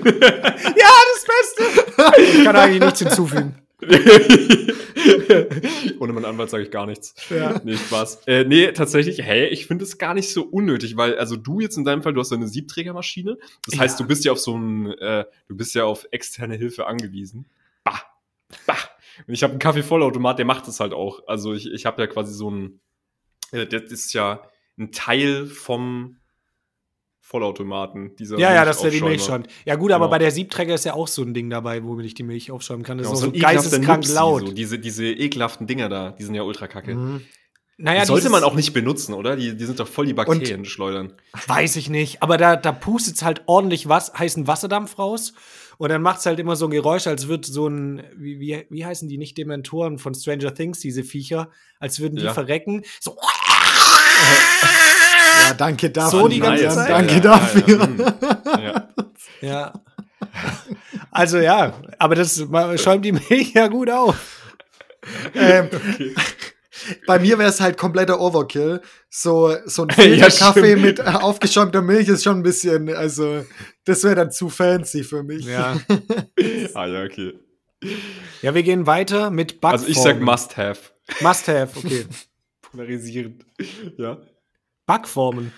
[0.75, 2.21] Ja, das Beste.
[2.21, 3.55] Ich kann eigentlich nichts hinzufügen.
[5.99, 7.15] Ohne meinen Anwalt sage ich gar nichts.
[7.29, 7.59] Ja.
[7.63, 8.21] Nee, Spaß.
[8.27, 11.77] Äh, nee, tatsächlich, hey, ich finde es gar nicht so unnötig, weil, also du jetzt
[11.77, 13.37] in deinem Fall, du hast ja eine Siebträgermaschine.
[13.65, 13.81] Das Ja.
[13.81, 17.45] heißt, du bist ja auf so ein, äh, du bist ja auf externe Hilfe angewiesen.
[17.83, 18.01] Bah.
[18.65, 18.77] Bah.
[19.27, 21.27] Und ich habe einen Kaffeevollautomat, der macht das halt auch.
[21.27, 22.79] Also ich, ich habe ja quasi so ein,
[23.51, 24.43] äh, das ist ja
[24.77, 26.17] ein Teil vom
[27.29, 28.15] Vollautomaten.
[28.15, 29.39] Dieser Ja, ja, das wäre die Milchaufschäumer.
[29.39, 29.63] Milch schon.
[29.65, 30.11] Ja, gut, aber Genau.
[30.11, 32.83] bei der Siebträger ist ja auch so ein Ding dabei, womit ich die Milch aufschäumen
[32.83, 32.97] kann.
[32.97, 34.47] Das Genau, ist auch so ein ekelhafter geisteskrank Nupsi, laut.
[34.47, 34.53] So.
[34.53, 36.95] Diese, diese ekelhaften Dinger da, die sind ja ultra kacke.
[36.95, 37.21] Mhm.
[37.81, 39.37] Naja, die sollte man auch nicht benutzen, oder?
[39.37, 41.13] Die, die sind doch voll die Bakterien schleudern.
[41.47, 42.21] Weiß ich nicht.
[42.21, 45.31] Aber da, da pustet es halt ordentlich was, heißen Wasserdampf raus.
[45.77, 48.65] Und dann macht es halt immer so ein Geräusch, als würde so ein, wie, wie,
[48.69, 52.33] wie heißen die nicht Dementoren von Stranger Things, diese Viecher, als würden die Ja.
[52.33, 52.83] verrecken.
[52.99, 53.15] So,
[55.49, 56.19] Ja, danke dafür.
[56.19, 56.69] So die ganze.
[56.69, 56.89] Zeit?
[56.89, 57.89] Danke ja, dafür.
[57.97, 58.89] Ja, ja, ja.
[59.41, 59.73] ja.
[61.12, 62.43] Also ja, aber das
[62.75, 64.15] schäumt die Milch ja gut auf.
[65.33, 65.69] ähm,
[67.07, 68.81] Bei mir wäre es halt kompletter Overkill.
[69.09, 70.81] So, so ein Ja, Filterkaffee stimmt.
[70.81, 73.45] mit äh, aufgeschäumter Milch ist schon ein bisschen, also,
[73.85, 75.45] das wäre dann zu fancy für mich.
[75.45, 75.77] Ja.
[76.73, 77.33] Ah, ja, okay.
[78.41, 79.88] ja, wir gehen weiter mit Backformen.
[79.88, 80.79] Also ich sag must have.
[81.21, 82.05] Must have, okay.
[82.62, 83.45] Polarisierend.
[83.97, 84.17] Ja.
[84.89, 85.52] Backformen.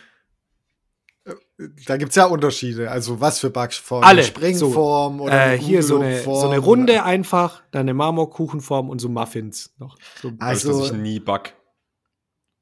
[1.86, 2.92] Da gibt es ja Unterschiede.
[2.92, 4.04] Also, was für Backformen?
[4.04, 4.24] Alle.
[4.24, 9.08] Springform oder Äh, hier so eine, so eine Runde einfach, dann eine Marmorkuchenform und so
[9.08, 9.96] Muffins noch.
[10.22, 11.56] So, Also, dass ich nie back.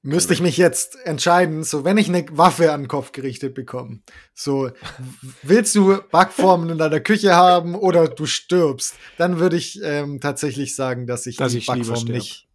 [0.01, 4.01] müsste ich mich jetzt entscheiden, so wenn ich eine Waffe an den Kopf gerichtet bekomme,
[4.33, 4.69] so
[5.41, 10.75] willst du Backformen in deiner Küche haben oder du stirbst, dann würde ich ähm, tatsächlich
[10.75, 12.48] sagen, dass ich Dass die ich Backform nicht.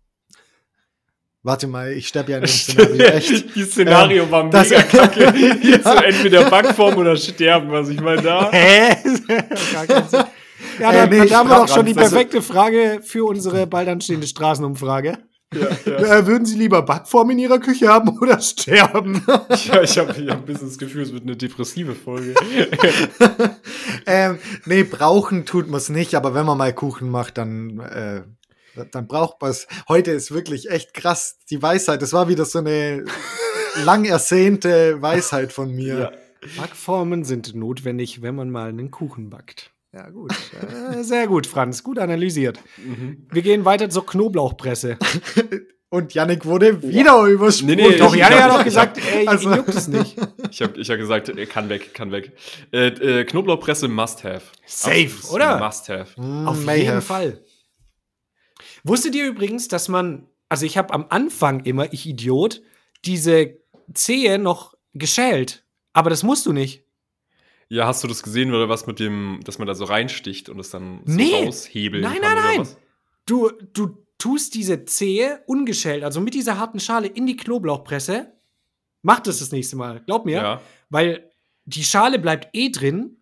[1.47, 3.55] Warte mal, ich sterbe ja in dem Szenario echt.
[3.55, 5.25] Die Szenario war das- mega kacke.
[5.63, 8.51] Jetzt so entweder Backform oder sterben, was ich meine da.
[8.51, 8.97] Hä?
[9.29, 13.67] Ja, Äh, dann, nee, dann haben wir doch schon die also- perfekte Frage für unsere
[13.67, 15.19] bald anstehende Straßenumfrage.
[15.55, 19.23] Äh, würden Sie lieber Backform in Ihrer Küche haben oder sterben?
[19.67, 22.35] Ja, ich habe hab ein bisschen das Gefühl, es wird eine depressive Folge.
[24.07, 28.23] ähm, nee, brauchen tut man es nicht, aber wenn man mal Kuchen macht, dann, äh,
[28.93, 29.67] dann braucht man es.
[29.89, 31.39] Heute ist wirklich echt krass.
[31.51, 33.05] Die Weisheit, das war wieder so eine
[33.85, 35.99] lang ersehnte Weisheit von mir.
[35.99, 36.13] Ja.
[36.61, 39.71] Backformen sind notwendig, wenn man mal einen Kuchen backt.
[39.93, 40.33] Ja, gut.
[40.93, 41.83] Äh, sehr gut, Franz.
[41.83, 42.59] Gut analysiert.
[42.79, 43.27] Mhm.
[43.31, 44.99] Wir gehen weiter zur Knoblauchpresse.
[45.91, 47.77] Und Yannick wurde wieder übersprungen.
[47.77, 50.17] Nee, nee, Doch, ich- Janne hat auch gesagt, ey, Also- ihn juckt es nicht.
[50.51, 52.33] Ich habe ich hab gesagt, äh, kann weg, kann weg.
[52.73, 54.43] Äh, äh, Knoblauchpresse must have.
[54.67, 55.59] Safe, Absolutes oder?
[55.61, 56.21] Must have.
[56.21, 57.03] Mm, Auf may jeden have.
[57.03, 57.41] Fall.
[58.85, 62.63] Wusstet ihr übrigens, dass man, also ich habe am Anfang immer, ich Idiot,
[63.05, 63.57] diese
[63.93, 65.65] Zehe noch geschält.
[65.93, 66.85] Aber das musst du nicht.
[67.69, 70.61] Ja, hast du das gesehen oder was mit dem, dass man da so reinsticht und
[70.61, 71.47] es dann so Nee.
[71.47, 72.61] raushebeln Nein, kann nein, nein.
[72.61, 72.77] was?
[73.27, 78.33] Du, du tust diese Zehe ungeschält, also mit dieser harten Schale in die Knoblauchpresse.
[79.03, 80.37] Mach das das nächste Mal, glaub mir.
[80.37, 80.61] Ja.
[80.91, 81.31] Weil
[81.65, 83.17] die Schale bleibt eh drin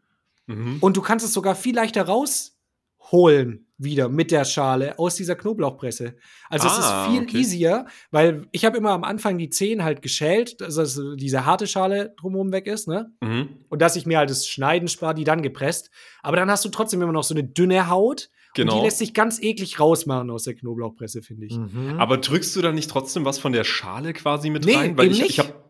[0.46, 0.78] Mhm.
[0.80, 6.14] und du kannst es sogar viel leichter rausholen wieder mit der Schale aus dieser Knoblauchpresse.
[6.48, 7.36] Also es Ah, ist viel okay.
[7.38, 11.66] easier, weil ich habe immer am Anfang die Zehen halt geschält, dass das diese harte
[11.66, 13.12] Schale drumherum weg ist, ne?
[13.20, 13.48] Mhm.
[13.68, 15.90] Und dass ich mir halt das Schneiden spare, die dann gepresst.
[16.22, 18.28] Aber dann hast du trotzdem immer noch so eine dünne Haut.
[18.54, 18.76] Und Genau.
[18.80, 21.56] die lässt sich ganz eklig rausmachen aus der Knoblauchpresse, finde ich.
[21.56, 21.94] Mhm.
[21.98, 24.98] Aber drückst du da nicht trotzdem was von der Schale quasi mit Nee, rein?
[24.98, 25.30] Weil eben ich, nicht.
[25.30, 25.61] ich hab,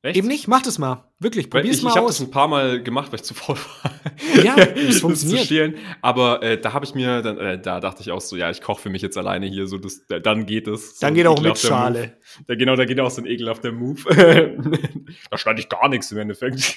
[0.00, 0.16] Echt?
[0.16, 1.10] Eben nicht, mach das mal.
[1.18, 2.26] Wirklich, probier's ich mal ich habe das aus.
[2.28, 3.92] ein paar Mal gemacht, weil ich zu faul war.
[4.44, 5.44] Ja, es zu funktioniert.
[5.46, 5.74] stehlen.
[6.02, 8.60] Aber äh, da habe ich mir, dann, äh, da dachte ich auch so, ja, ich
[8.60, 10.98] koche für mich jetzt alleine hier, so das, da- dann geht es.
[11.00, 12.16] So Dann geht auch mit Schale.
[12.46, 14.02] Da, genau, da geht auch so ein ekelhafter Move.
[15.30, 16.76] da schneide ich gar nichts im Endeffekt.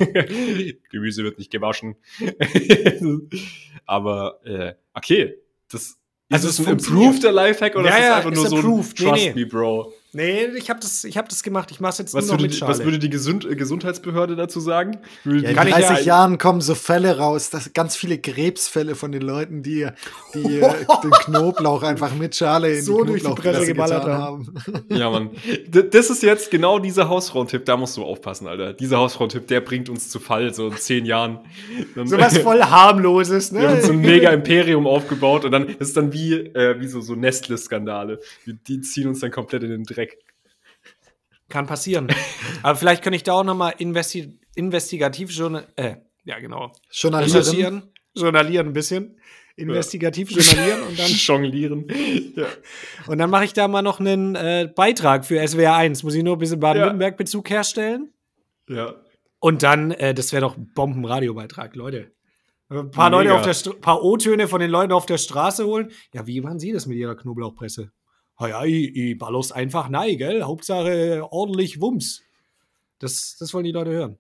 [0.90, 1.96] Gemüse wird nicht gewaschen.
[3.86, 5.36] Aber äh, okay,
[5.72, 5.98] das
[6.32, 8.56] Also ist es es ein improveter Lifehack oder Ja, ist es ja, einfach nur so
[8.56, 9.00] ein approved.
[9.00, 9.34] Nee, Trust nee.
[9.36, 9.94] me, Bro?
[10.14, 11.72] Nee, ich habe das, ich hab das gemacht.
[11.72, 12.72] Ich mach's jetzt Was nur noch würde, mit die, Schale.
[12.72, 14.98] was würde die Gesund äh, Gesundheitsbehörde dazu sagen?
[15.24, 18.18] Würde Ja, in Kann ich 30 ja- Jahren kommen so Fälle raus, dass ganz viele
[18.18, 19.88] Krebsfälle von den Leuten, die,
[20.34, 20.70] die äh,
[21.04, 24.54] den Knoblauch einfach mit Schale in So die durch die Knoblauchpresse Presse geballert haben.
[24.90, 25.30] Ja, Mann.
[25.68, 28.74] D das ist jetzt genau dieser Hausfrauentipp, da musst du aufpassen, Alter.
[28.74, 31.40] Dieser Hausfrauentipp, der bringt uns zu Fall, so in zehn Jahren.
[31.96, 33.82] Dann, so was voll harmloses, wir haben ne?
[33.82, 37.16] so ein mega Imperium aufgebaut und dann das ist dann wie, äh, wie so, so
[37.16, 38.20] Nestle-Skandale.
[38.68, 40.01] Die ziehen uns dann komplett in den Dreck.
[41.52, 42.08] Kann passieren.
[42.64, 47.84] Aber vielleicht kann ich da auch noch mal investi investigativ journal äh, ja genau, recherchieren,
[48.16, 49.20] journalieren ein bisschen,
[49.56, 51.88] investigativ journalieren und dann Jonglieren.
[52.36, 52.48] Ja.
[53.08, 56.04] und dann mache ich da mal noch einen äh, Beitrag für SWR 1.
[56.04, 58.12] Muss ich nur ein bisschen Baden-Württemberg Bezug herstellen
[58.68, 58.96] ja.
[59.40, 62.12] und dann äh, das wäre doch ein Bombenradiobeitrag, Leute.
[62.70, 63.22] Ein paar Mega.
[63.22, 65.92] Leute auf der St paar O-Töne von den Leuten auf der Straße holen.
[66.14, 67.92] Ja, wie machen Sie das mit Ihrer Knoblauchpresse?
[68.42, 70.44] Ha ja, ich, ich baller's einfach nein, gell?
[70.44, 72.22] Hauptsache ordentlich Wumms.
[73.00, 74.18] Das, das wollen die Leute hören.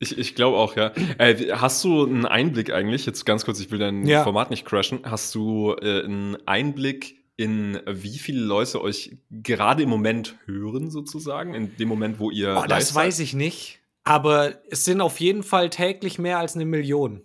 [0.00, 0.92] Ich, ich glaube auch, ja.
[1.18, 4.22] Äh, hast du einen Einblick eigentlich, jetzt ganz kurz, ich will dein Ja.
[4.24, 9.88] Format nicht crashen, hast du äh, einen Einblick in wie viele Leute euch gerade im
[9.88, 12.60] Moment hören, sozusagen, in dem Moment, wo ihr.
[12.62, 13.80] Oh, das weiß ich nicht.
[14.04, 17.22] Aber es sind auf jeden Fall täglich mehr als eine Million.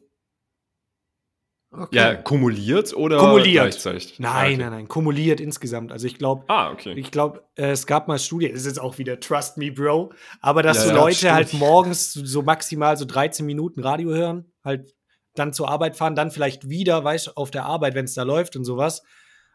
[1.71, 1.95] Okay.
[1.95, 3.63] Ja, kumuliert oder Kumuliert.
[3.65, 4.17] gleichzeitig?
[4.19, 4.57] Nein, Ah, okay.
[4.57, 4.87] nein, nein.
[4.87, 5.91] Kumuliert insgesamt.
[5.91, 6.93] Also ich glaube, Ah, okay.
[6.97, 10.63] ich glaube, äh, es gab mal Studien, ist jetzt auch wieder Trust me, Bro, aber
[10.63, 11.33] dass Ja, so Leute stimmt.
[11.33, 14.95] halt morgens so- maximal so 13 Minuten Radio hören, halt
[15.35, 18.23] dann zur Arbeit fahren, dann vielleicht wieder, weißt du, auf der Arbeit, wenn es da
[18.23, 19.03] läuft und sowas.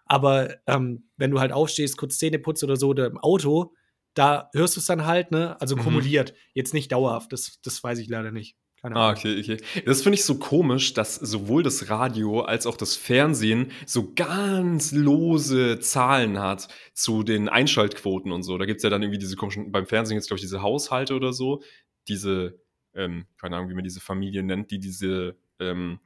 [0.06, 3.74] Aber ähm, wenn du halt aufstehst, kurz Zähne putzt oder so oder im Auto,
[4.14, 5.60] da hörst du es dann halt, ne?
[5.60, 5.80] Also Mhm.
[5.80, 6.32] kumuliert.
[6.52, 8.56] Jetzt nicht dauerhaft, das, das weiß ich leider nicht.
[8.84, 9.56] Keine Ah, okay, okay.
[9.86, 14.92] Das finde ich so komisch, dass sowohl das Radio als auch das Fernsehen so ganz
[14.92, 18.58] lose Zahlen hat zu den Einschaltquoten und so.
[18.58, 21.14] Da gibt es ja dann irgendwie diese komischen, beim Fernsehen jetzt, glaube ich, diese Haushalte
[21.14, 21.62] oder so,
[22.08, 22.58] diese,
[22.94, 25.98] ähm, keine Ahnung, wie man diese Familie nennt, die diese ähm,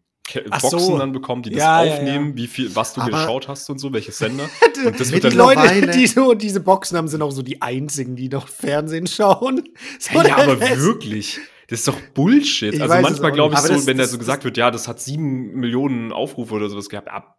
[0.50, 0.70] Ach so.
[0.76, 3.68] Boxen dann bekommen, die das Ja, ja, aufnehmen, wie viel, was du Aber- geschaut hast
[3.70, 4.44] und so, welche Sender.
[4.86, 7.42] Und das Die wird dann Mittlerweile- Leute, die so diese Boxen haben, sind auch so
[7.42, 9.64] die einzigen, die noch Fernsehen schauen.
[9.98, 11.40] So ja, aber wirklich.
[11.68, 12.74] Das ist doch Bullshit.
[12.74, 14.70] Ich also weiß manchmal glaube ich so, das- wenn da das- so gesagt wird, ja,
[14.70, 17.08] das hat sieben Millionen Aufrufe oder sowas gehabt.
[17.08, 17.36] Ab.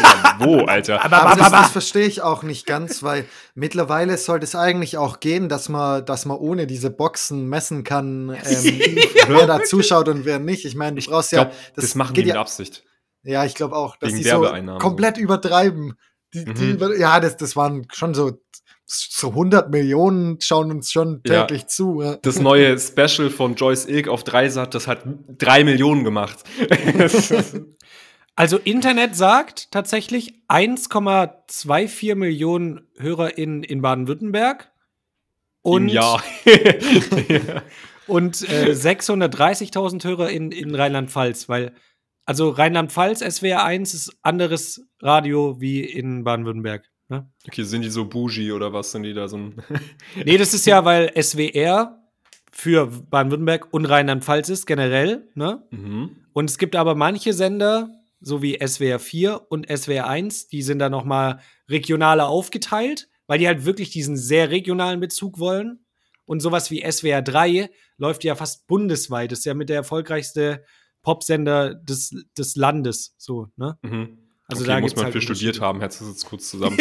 [0.00, 1.04] Ja, wo, Alter?
[1.04, 4.54] Aber, Aber aber, das, aber, das verstehe ich auch nicht ganz, weil mittlerweile sollte es
[4.54, 8.38] eigentlich auch gehen, dass man, dass man ohne diese Boxen messen kann, ähm,
[9.28, 10.64] wer da zuschaut und wer nicht.
[10.64, 11.54] Ich meine, du Ich brauchst glaub, ja.
[11.76, 12.84] das, machen die mit ja, Absicht.
[13.22, 14.40] ja, ich glaube auch, dass Wegen die so
[14.78, 15.94] komplett übertreiben.
[16.32, 16.94] Die, die, Mhm.
[16.98, 18.32] ja, das, das waren schon so,
[18.92, 21.44] so 100 Millionen schauen uns schon Ja.
[21.44, 22.02] täglich zu.
[22.02, 22.16] Ja.
[22.22, 25.04] Das neue Special von Joyce Ilk auf Dreisat, das hat
[25.38, 26.38] drei Millionen gemacht.
[28.34, 34.72] Also Internet sagt tatsächlich 1,24 Millionen HörerInnen in Baden-Württemberg.
[35.64, 36.22] Im Jahr.
[38.06, 41.74] und äh, 630.000 HörerInnen in Rheinland-Pfalz, weil
[42.24, 46.88] also Rheinland-Pfalz SWR 1 ist anderes Radio wie in Baden-Württemberg.
[47.08, 47.30] Ne?
[47.46, 48.92] Okay, sind die so bougie oder was?
[48.92, 49.62] Sind die da so ein.
[50.24, 51.98] Nee, das ist ja, weil SWR
[52.50, 55.66] für Baden-Württemberg und Rheinland-Pfalz ist generell, ne?
[55.70, 56.16] mhm.
[56.32, 60.78] Und es gibt aber manche Sender, so wie SWR 4 und SWR 1, die sind
[60.78, 65.84] da noch mal regionaler aufgeteilt, weil die halt wirklich diesen sehr regionalen Bezug wollen.
[66.24, 69.32] Und sowas wie SWR 3 läuft ja fast bundesweit.
[69.32, 70.64] Das ist ja mit der erfolgreichste
[71.02, 73.76] Popsender des, des Landes, so, ne?
[73.82, 74.21] Mhm.
[74.52, 76.78] Also okay, da muss man halt für studiert haben, hättest du das jetzt kurz zusammen.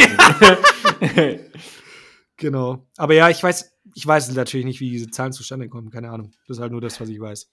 [2.37, 2.87] Genau.
[2.97, 5.89] Aber ja, ich weiß, ich weiß natürlich nicht, wie diese Zahlen zustande kommen.
[5.91, 6.31] Keine Ahnung.
[6.47, 7.47] Das ist halt nur das, was ich weiß.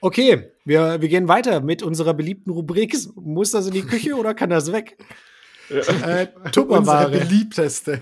[0.00, 2.96] Okay, wir, wir gehen weiter mit unserer beliebten Rubrik.
[3.14, 4.96] Muss das in die Küche oder kann das weg?
[5.68, 7.10] Äh, Unsere Tupperware.
[7.10, 8.00] beliebteste.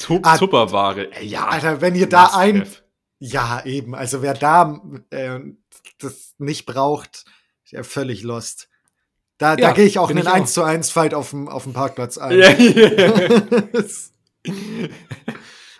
[0.00, 1.12] Tup Ah, Tupperware.
[1.12, 2.60] Ey, Ja, Alter, wenn ihr da ein.
[2.60, 2.82] have.
[3.20, 3.94] Ja, eben.
[3.96, 5.40] Also wer da äh,
[5.98, 7.24] das nicht braucht,
[7.64, 8.68] ist ja völlig lost.
[9.38, 10.34] Da, da Ja, gehe ich auch in einen auch.
[10.34, 12.38] 1 zu 1 Fight auf dem, auf dem Parkplatz ein.
[12.38, 13.12] Ja, ja.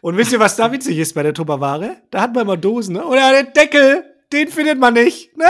[0.00, 1.96] Und wisst ihr, was da witzig ist bei der Tupperware?
[2.10, 3.04] Da hat man immer Dosen, ne?
[3.04, 5.36] Oder den Deckel, den findet man nicht.
[5.36, 5.44] Ne?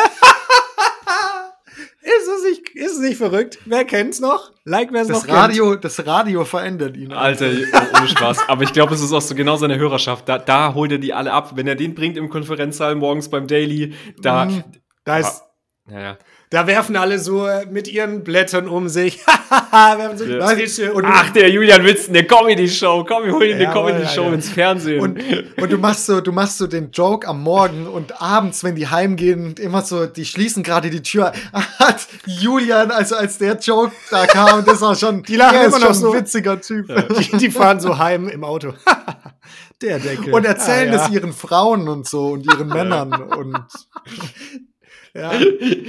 [2.00, 3.58] ist, es nicht ist es nicht verrückt?
[3.66, 4.52] Wer kennt's noch?
[4.64, 7.12] Like, wer es noch Das Radio, das Radio verändert ihn.
[7.12, 8.48] Alter, oh, ohne Spaß.
[8.48, 10.26] Aber ich glaube, es ist auch so genau seine Hörerschaft.
[10.28, 11.52] Da, da holt er die alle ab.
[11.56, 14.46] Wenn er den bringt im Konferenzsaal morgens beim Daily, da.
[14.46, 14.64] Mhm.
[15.04, 15.42] Da, ist,
[15.90, 16.18] Ja, ja.
[16.50, 19.20] Da werfen alle so äh, mit ihren Blättern um sich.
[19.70, 20.54] werfen so Ja.
[20.54, 23.04] Tische und Ach, der Julian Witzen, der Comedy-Show.
[23.06, 24.34] Komm, wir holen ihn Ja, eine Comedy-Show ja, ja.
[24.34, 25.00] ins Fernsehen.
[25.00, 25.20] Und,
[25.61, 28.88] und du machst so, du machst so den Joke am Morgen und abends, wenn die
[28.88, 31.32] heimgehen, immer so, die schließen gerade die Tür.
[31.52, 35.72] Hat Julian, also als der Joke da kam, das war schon, Die lachen immer ist
[35.80, 36.12] noch schon so.
[36.12, 36.87] ein witziger Typ.
[37.18, 38.72] die, die fahren so heim im Auto.
[39.80, 40.34] Der Deckel.
[40.34, 41.04] Und erzählen Ah, ja.
[41.06, 43.56] es ihren Frauen und so und ihren Männern und
[45.18, 45.33] Ja.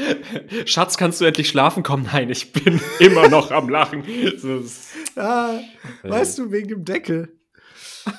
[0.66, 1.84] Schatz, kannst du endlich schlafen?
[1.84, 4.04] Komm, nein, ich bin immer noch am Lachen.
[4.06, 5.60] Ist- Ja,
[6.04, 7.36] weißt du, wegen dem Deckel.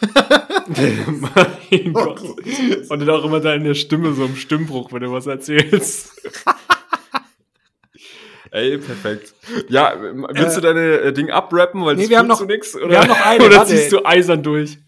[0.66, 2.20] mein Gott.
[2.22, 6.12] Und dann auch immer deine Stimme so im Stimmbruch, wenn du was erzählst.
[8.52, 9.34] Ey, perfekt.
[9.68, 12.74] Ja, willst du deine äh, Ding abrappen, weil Nee, das wir haben noch- du nix?
[12.74, 13.70] wir Oder, haben noch eine, oder warte.
[13.70, 14.78] ziehst du eisern durch?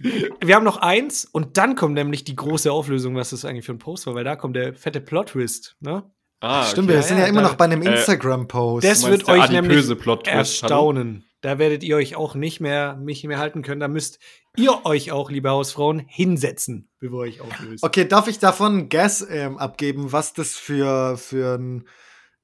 [0.44, 3.72] Wir haben noch eins und dann kommt nämlich die große Auflösung, was das eigentlich für
[3.72, 6.02] ein Post war, weil da kommt der fette Plot-Twist, ne?
[6.40, 8.84] Ah, stimmt, wir Ja, sind ja, ja immer da- noch bei einem äh, Instagram-Post.
[8.84, 9.88] Das meinst wird euch nämlich
[10.26, 11.24] erstaunen.
[11.40, 13.80] Da werdet ihr euch auch nicht mehr, mich mehr halten können.
[13.80, 14.18] Da müsst
[14.56, 17.84] ihr euch auch, liebe Hausfrauen, hinsetzen, bevor ich auflöse.
[17.84, 21.84] Okay, darf ich davon ein Guess ähm, abgeben, was das für, für ein.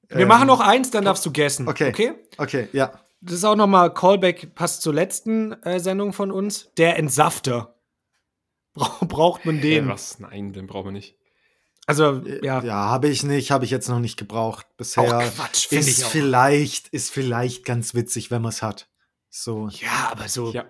[0.08, 1.68] Wir ähm, machen noch eins, dann darfst du guessen.
[1.68, 1.88] Okay.
[1.90, 2.14] okay?
[2.38, 2.92] Okay, ja.
[3.20, 6.70] Das ist auch noch mal Callback, passt zur letzten äh, Sendung von uns.
[6.78, 7.74] Der Entsafter.
[8.74, 9.84] Bra braucht man Den.
[9.84, 9.88] den?
[9.88, 10.18] was?
[10.20, 11.16] Nein, den brauchen wir nicht.
[11.86, 12.74] Also, Ja, ja.
[12.74, 15.04] habe ich nicht, habe ich jetzt noch nicht gebraucht bisher.
[15.18, 16.10] Auch Quatsch, find ist ich auch.
[16.10, 18.88] vielleicht, ist vielleicht ganz witzig, wenn man es hat.
[19.30, 19.68] So.
[19.68, 20.64] Ja, aber so Ja.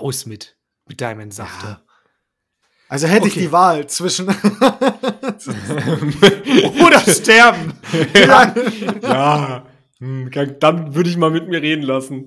[0.00, 0.56] raus mit.
[0.86, 1.83] Mit deinem Entsafter.
[2.88, 3.40] Also hätte ich Okay.
[3.46, 4.28] die Wahl zwischen.
[6.84, 7.72] Oder sterben.
[8.14, 8.54] ja,
[9.02, 9.66] ja,
[9.98, 12.26] hm, kann- dann würde ich mal mit mir reden lassen.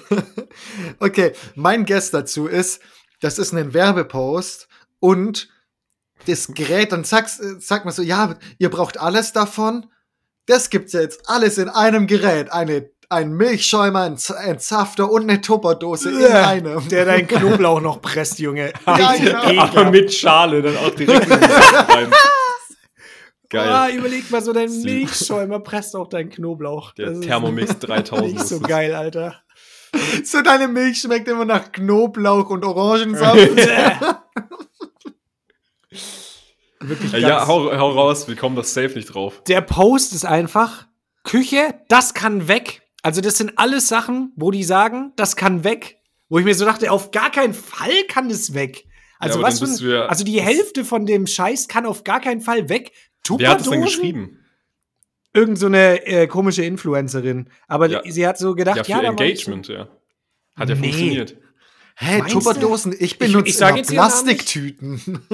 [0.98, 2.80] okay, mein Guess dazu ist,
[3.20, 4.68] das ist ein Werbepost
[4.98, 5.48] und
[6.26, 9.86] das Gerät, dann äh, sagt man so, ja, ihr braucht alles davon.
[10.46, 12.52] Das gibt's ja jetzt alles in einem Gerät.
[12.52, 16.88] Eine, ein Milchschäumer, ein, Z- ein Safter und eine Tupperdose in einem.
[16.88, 18.72] Der deinen Knoblauch noch presst, Junge.
[18.86, 19.62] Ja, genau.
[19.62, 21.40] Aber mit Schale dann auch direkt in.
[23.50, 23.68] Geil.
[23.68, 24.70] Ah, überleg mal so, dein.
[24.82, 26.92] Milchschäumer presst auch deinen Knoblauch.
[26.92, 28.32] Der Das ist Thermomix 3000.
[28.34, 29.42] Nicht so geil, Alter.
[30.22, 33.36] So deine Milch schmeckt immer nach Knoblauch und Orangensaft.
[36.80, 39.42] Wirklich Äh, ganz- Ja, hau, hau raus, wir kommen das safe nicht drauf.
[39.48, 40.86] Der Post ist einfach,
[41.24, 42.79] Küche, das kann weg.
[43.02, 45.96] Also das sind alles Sachen, wo die sagen, das kann weg.
[46.28, 48.84] Wo ich mir so dachte, auf gar keinen Fall kann das weg.
[49.18, 52.40] Also aber was für ja- Also die Hälfte von dem Scheiß kann auf gar keinen
[52.40, 52.92] Fall weg.
[53.28, 53.82] Wer hat das denn Tupperdosen?
[53.82, 54.36] geschrieben?
[55.32, 57.48] Irgend so eine äh, komische Influencerin.
[57.68, 58.02] Aber Ja.
[58.06, 59.88] sie hat so gedacht, Ja, ja, für ich Engagement, ja.
[60.56, 60.80] Hat ja Nee.
[60.82, 61.36] funktioniert.
[61.96, 62.26] Hä, du?
[62.28, 65.00] Tupperdosen, ich Ich- benutze ich Namen Plastiktüten.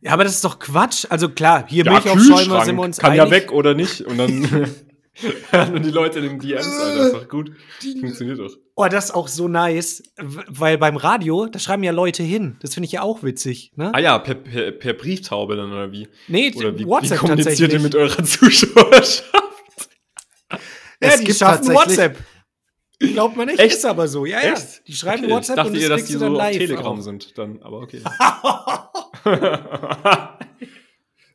[0.00, 1.04] Ja, aber das ist doch Quatsch.
[1.10, 3.24] Also klar, hier Ja, Milchaufschäumer sind wir uns kann einig.
[3.24, 4.00] ja weg oder nicht.
[4.00, 4.30] Und dann
[5.74, 7.52] Und die Leute in den DMs, Alter, ist doch gut.
[8.00, 8.52] Funktioniert doch.
[8.76, 12.56] Oh, das ist auch so nice, weil beim Radio, da schreiben ja Leute hin.
[12.60, 13.90] Das finde ich ja auch witzig, ne?
[13.94, 16.08] Ah ja, per, per, per Brieftaube dann, oder wie?
[16.28, 19.24] Nee, Oder wie, wie WhatsApp kommuniziert ihr mit eurer Zuschauerschaft?
[20.50, 20.58] ja,
[21.00, 22.18] Es die gibt schaffen tatsächlich- WhatsApp.
[23.02, 23.76] Glaubt man nicht, Echt?
[23.76, 24.26] ist aber so.
[24.26, 24.52] Ja, ja.
[24.52, 24.86] Echt?
[24.86, 26.38] Die schreiben Okay, WhatsApp ich dachte und das ihr, dass kriegst die du dann so
[26.38, 26.56] live.
[26.58, 27.02] Telegram auch.
[27.02, 28.02] sind, dann, aber okay.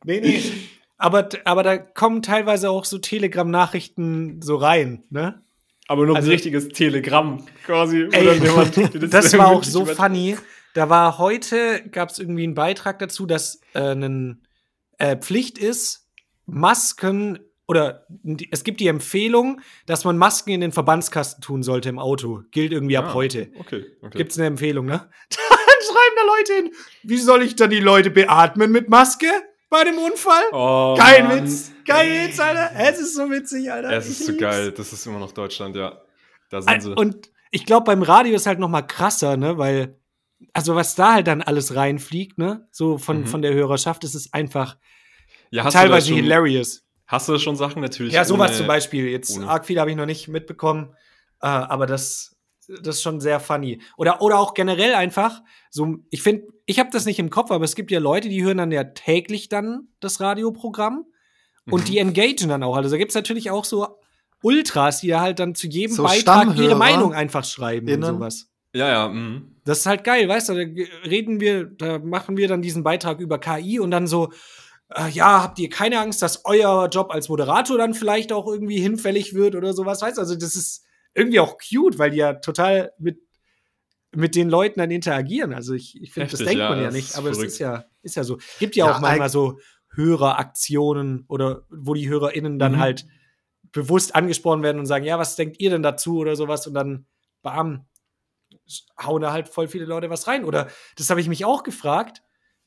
[0.04, 0.42] Nee, nee.
[0.98, 5.42] Aber, aber da kommen teilweise auch so Telegram-Nachrichten so rein, ne?
[5.88, 8.08] aber nur Also- ein richtiges Telegramm quasi.
[8.12, 10.36] Ey, jemand, Das war auch so funny.
[10.74, 14.38] Da war heute, gab es irgendwie einen Beitrag dazu, dass äh, eine
[14.98, 16.08] äh, Pflicht ist,
[16.46, 17.38] Masken
[17.68, 18.06] oder
[18.50, 22.42] es gibt die Empfehlung, dass man Masken in den Verbandskasten tun sollte im Auto.
[22.52, 23.50] Gilt irgendwie ab Ah, heute.
[23.58, 24.18] Okay, okay.
[24.18, 24.98] Gibt's eine Empfehlung, ne?
[25.30, 26.72] Dann schreiben da Leute hin,
[27.02, 29.26] wie soll ich dann die Leute beatmen mit Maske
[29.68, 30.42] bei dem Unfall?
[30.52, 31.44] Oh, Kein Mann.
[31.44, 31.72] Witz.
[31.86, 32.70] Kein Witz, Alter.
[32.76, 33.92] Es ist so witzig, Alter.
[33.92, 34.42] Es Ich ist so lieb's.
[34.42, 34.72] geil.
[34.72, 36.00] Das ist immer noch Deutschland, ja.
[36.50, 36.92] Da sind sie.
[36.94, 39.58] Und ich glaube, beim Radio ist halt noch mal krasser, ne?
[39.58, 39.98] Weil,
[40.52, 42.68] also was da halt dann alles reinfliegt, ne?
[42.70, 43.26] So von, Mhm.
[43.26, 44.76] von der Hörerschaft, das ist einfach
[45.50, 46.84] ja, hast du da teilweise schon, hilarious.
[47.06, 48.12] Hast du schon Sachen natürlich?
[48.14, 49.06] Ja, sowas ohne- zum Beispiel.
[49.08, 50.94] Jetzt ohne- arg viel habe ich noch nicht mitbekommen,
[51.40, 52.35] äh, aber das,
[52.82, 53.80] das ist schon sehr funny.
[53.96, 57.64] Oder, oder auch generell einfach, so, ich finde, ich habe das nicht im Kopf, aber
[57.64, 61.04] es gibt ja Leute, die hören dann ja täglich dann das Radioprogramm
[61.70, 61.84] und Mhm.
[61.84, 62.76] die engagen dann auch.
[62.76, 63.86] Also da gibt es natürlich auch so
[64.42, 68.04] Ultras, die da halt dann zu jedem So Beitrag ihre Meinung einfach schreiben und innen.
[68.16, 68.48] sowas.
[68.74, 69.08] Ja, ja.
[69.08, 69.56] mhm.
[69.64, 73.18] Das ist halt geil, weißt du, da reden wir, da machen wir dann diesen Beitrag
[73.20, 74.30] über KI und dann so,
[74.94, 78.78] äh, ja, habt ihr keine Angst, dass euer Job als Moderator dann vielleicht auch irgendwie
[78.78, 80.20] hinfällig wird oder sowas, weißt du?
[80.20, 80.84] Also das ist
[81.16, 83.18] irgendwie auch cute, weil die ja total mit,
[84.14, 85.52] mit den Leuten dann interagieren.
[85.52, 88.16] Also ich, ich finde, das denkt ja, man ja nicht, aber es ist ja, ist
[88.16, 88.38] ja so.
[88.58, 89.58] Gibt ja, Ja, auch manchmal eig- so
[89.94, 92.78] Höreraktionen oder wo die HörerInnen dann Mhm.
[92.78, 93.06] halt
[93.72, 97.06] bewusst angesprochen werden und sagen, ja, was denkt ihr denn dazu oder sowas und dann
[97.42, 97.86] bam,
[99.02, 100.44] hauen da halt voll viele Leute was rein.
[100.44, 102.22] Oder das habe ich mich auch gefragt,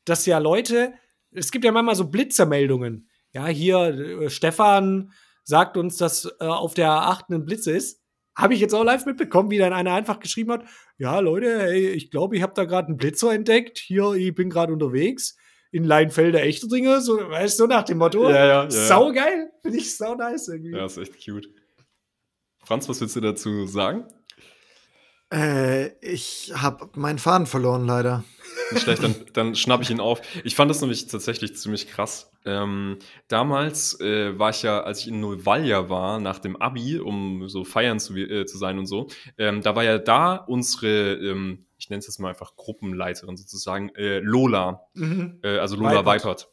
[0.05, 0.93] dass ja Leute,
[1.31, 3.09] es gibt ja manchmal so Blitzermeldungen.
[3.31, 3.77] Ja, hier,
[4.21, 5.11] äh, Stefan
[5.43, 7.98] sagt uns, dass äh, auf der A8 ein Blitzer ist.
[8.39, 10.63] Habe ich jetzt auch live mitbekommen, wie dann einer einfach geschrieben hat:
[10.97, 13.77] Ja, Leute, ey, ich glaube, ich habe da gerade einen Blitzer entdeckt.
[13.77, 15.35] Hier, ich bin gerade unterwegs.
[15.71, 18.23] In Leinfelder Echterdinge, so, weißt du, nach dem Motto.
[18.29, 18.69] Ja, ja, ja, ja.
[18.71, 19.51] Sau geil.
[19.61, 20.71] Finde ich sau nice irgendwie.
[20.71, 21.47] Ja, ist echt cute.
[22.63, 24.05] Franz, was willst du dazu sagen?
[25.31, 28.23] Äh, ich habe meinen Faden verloren, leider.
[28.71, 30.21] Nicht schlecht, dann, dann schnapp ich ihn auf.
[30.43, 32.31] Ich fand das nämlich tatsächlich ziemlich krass.
[32.45, 32.97] Ähm,
[33.27, 37.63] damals äh, war ich ja, als ich in Novalia war, nach dem Abi, um so
[37.63, 39.07] feiern zu, äh, zu sein und so,
[39.37, 43.89] ähm, da war ja da unsere, ähm, ich nenne es jetzt mal einfach Gruppenleiterin sozusagen,
[43.95, 45.39] äh, Lola, Mhm.
[45.43, 46.25] äh, also Lola Weipert.
[46.25, 46.49] Weipert.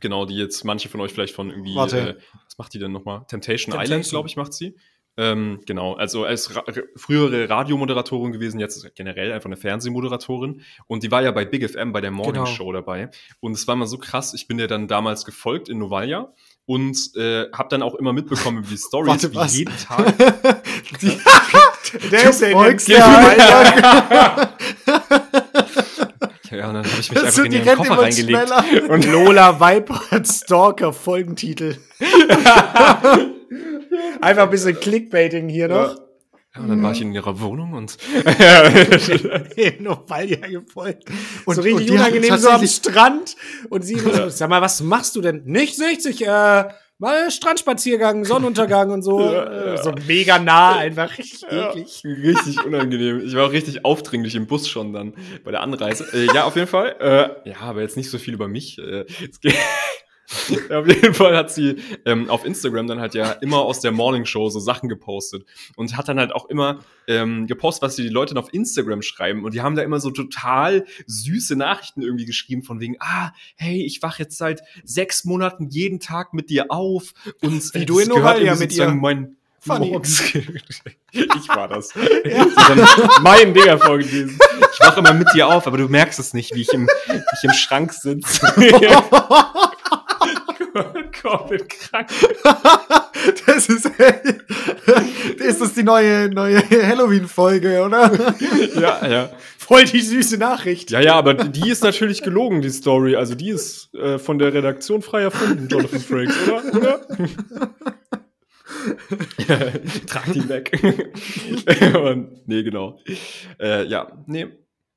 [0.00, 2.16] Genau, die jetzt manche von euch vielleicht von irgendwie, äh,
[2.46, 3.24] was macht die denn nochmal?
[3.28, 3.82] Temptation, Temptation.
[4.00, 4.74] Island, glaube ich, macht sie.
[5.18, 6.64] Ähm, genau, also als Ra
[6.96, 10.62] frühere Radiomoderatorin gewesen, jetzt generell einfach eine Fernsehmoderatorin.
[10.86, 12.46] Und die war ja bei Big FM bei der Morning Genau.
[12.46, 13.10] Show dabei.
[13.40, 16.32] Und es war mal so krass, ich bin ja dann damals gefolgt in Novalia
[16.64, 19.56] und äh, habe dann auch immer mitbekommen die Stories, Warte, wie was?
[19.58, 20.14] jeden Tag.
[21.02, 21.12] Die,
[22.10, 22.66] Der ist der- ja,
[26.50, 28.48] ja, und dann habe ich mich Das einfach in rennt Koffer reingelegt.
[28.48, 28.90] schneller.
[28.90, 31.76] Und Lola Viper Stalker Folgentitel.
[34.20, 35.96] Einfach ein bisschen Clickbaiting hier noch.
[36.54, 37.96] Ja, und dann war ich in ihrer Wohnung und
[39.80, 41.08] Noch weil ja gefolgt.
[41.08, 41.16] Und
[41.46, 43.36] Und- so richtig und unangenehm so am Strand.
[43.70, 45.42] Und sie immer so, sag mal, was machst du denn?
[45.46, 46.64] Nichts, ich, äh,
[46.98, 49.20] mal Strandspaziergang, Sonnenuntergang und so.
[49.20, 49.82] Ja, Äh, ja.
[49.82, 52.02] So mega nah, einfach richtig Ja, eklig.
[52.04, 53.22] richtig unangenehm.
[53.26, 55.14] Ich war auch richtig aufdringlich im Bus schon dann
[55.44, 56.06] bei der Anreise.
[56.12, 56.94] Äh, ja, auf jeden Fall.
[57.44, 58.78] Äh, ja, aber jetzt nicht so viel über mich.
[58.78, 59.58] Äh, es geht- Ja,
[60.70, 64.24] auf jeden Fall hat sie ähm, auf Instagram dann halt ja immer aus der Morning
[64.24, 65.44] Show so Sachen gepostet
[65.76, 69.44] und hat dann halt auch immer ähm, gepostet, was die Leute dann auf Instagram schreiben
[69.44, 73.84] und die haben da immer so total süße Nachrichten irgendwie geschrieben von wegen, ah, hey,
[73.84, 78.10] ich wach jetzt seit sechs Monaten jeden Tag mit dir auf und Wie du in
[78.10, 78.88] irgendwie mit ihr.
[78.88, 79.96] mein Funny.
[81.14, 81.94] Ich war das.
[82.24, 82.88] Ist dann
[83.20, 84.38] mein Dinger vorgelesen.
[84.72, 87.16] Ich wache immer mit dir auf, aber du merkst es nicht, wie ich im, wie
[87.16, 88.46] ich im Schrank sitze.
[91.22, 92.08] Komplett krank.
[93.46, 93.88] Das ist,
[95.36, 98.10] ist das die neue, neue Halloween-Folge, oder?
[98.74, 99.30] Ja, ja.
[99.58, 100.90] Voll die süße Nachricht.
[100.90, 103.14] Ja, ja, aber die ist natürlich gelogen, die Story.
[103.14, 106.76] Also die ist äh, von der Redaktion frei erfunden, Jonathan Frakes, oder?
[106.76, 107.06] oder?
[110.06, 110.72] Trag die weg.
[111.94, 112.98] Und, nee, genau.
[113.60, 114.48] Äh, ja, nee.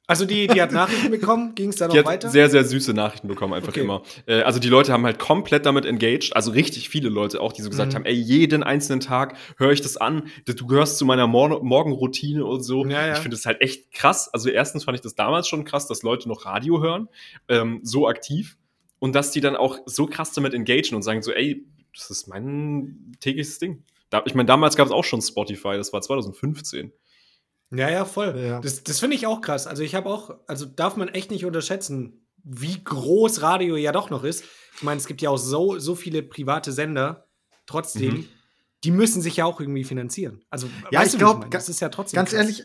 [0.07, 2.29] Also die, die hat Nachrichten bekommen, ging es dann Die noch weiter?
[2.29, 3.81] sehr, sehr süße Nachrichten bekommen, einfach Okay.
[3.81, 4.03] immer.
[4.27, 7.63] Äh, also die Leute haben halt komplett damit engaged, also richtig viele Leute auch, die
[7.63, 7.95] so gesagt Mhm.
[7.95, 12.45] haben, ey, jeden einzelnen Tag höre ich das an, du gehörst zu meiner Mor Morgenroutine
[12.45, 12.85] und so.
[12.85, 13.13] Ja, ja.
[13.13, 14.29] Ich finde das halt echt krass.
[14.31, 17.07] Also erstens fand ich das damals schon krass, dass Leute noch Radio hören,
[17.47, 18.57] ähm, so aktiv.
[18.99, 22.27] Und dass die dann auch so krass damit engagen und sagen so, ey, das ist
[22.27, 23.83] mein tägliches Ding.
[24.09, 26.91] Da, ich meine, damals gab es auch schon Spotify, das war 2015.
[27.71, 28.37] Ja, ja, voll.
[28.39, 28.59] Ja.
[28.61, 29.67] Das, das finde ich auch krass.
[29.67, 34.09] Also ich habe auch, also darf man echt nicht unterschätzen, wie groß Radio ja doch
[34.09, 34.43] noch ist.
[34.75, 37.27] Ich meine, es gibt ja auch so, so viele private Sender,
[37.65, 38.27] trotzdem, Mhm.
[38.83, 40.43] die müssen sich ja auch irgendwie finanzieren.
[40.49, 41.49] Also, Ja, ich du, wie glaub, meine?
[41.49, 42.39] ga- das ist ja trotzdem Ganz krass.
[42.39, 42.63] ehrlich,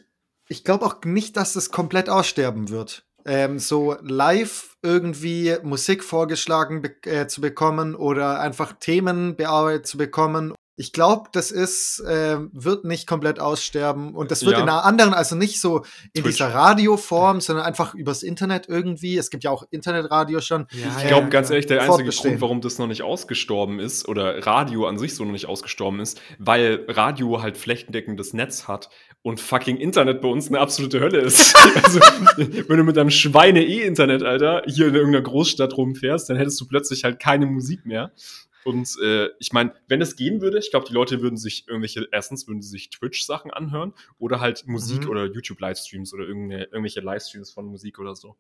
[0.48, 3.06] ich glaube auch nicht, dass das komplett aussterben wird.
[3.24, 9.98] Ähm, so live irgendwie Musik vorgeschlagen be äh, zu bekommen oder einfach Themen bearbeitet zu
[9.98, 10.54] bekommen.
[10.80, 14.62] Ich glaube, das ist, ähm, wird nicht komplett aussterben und das wird Ja.
[14.62, 16.36] in einer anderen, also nicht so in Twitch.
[16.36, 19.18] dieser Radioform, sondern einfach übers Internet irgendwie.
[19.18, 20.66] Es gibt ja auch Internetradio schon.
[20.72, 22.08] Ja, Ich glaube, ja, ganz ehrlich, der einzige.
[22.08, 26.00] Grund, warum das noch nicht ausgestorben ist oder Radio an sich so noch nicht ausgestorben
[26.00, 28.88] ist, weil Radio halt flächendeckendes Netz hat
[29.20, 31.54] und fucking Internet bei uns eine absolute Hölle ist.
[31.84, 32.00] also,
[32.38, 37.04] wenn du mit deinem Schweine-E-Internet, Alter, hier in irgendeiner Großstadt rumfährst, dann hättest du plötzlich
[37.04, 38.12] halt keine Musik mehr.
[38.64, 42.06] Und äh, ich meine, wenn es gehen würde, ich glaube, die Leute würden sich irgendwelche,
[42.12, 45.10] erstens würden sie sich Twitch-Sachen anhören oder halt Musik Mhm.
[45.10, 48.36] oder YouTube-Livestreams oder irgendwelche Livestreams von Musik oder so.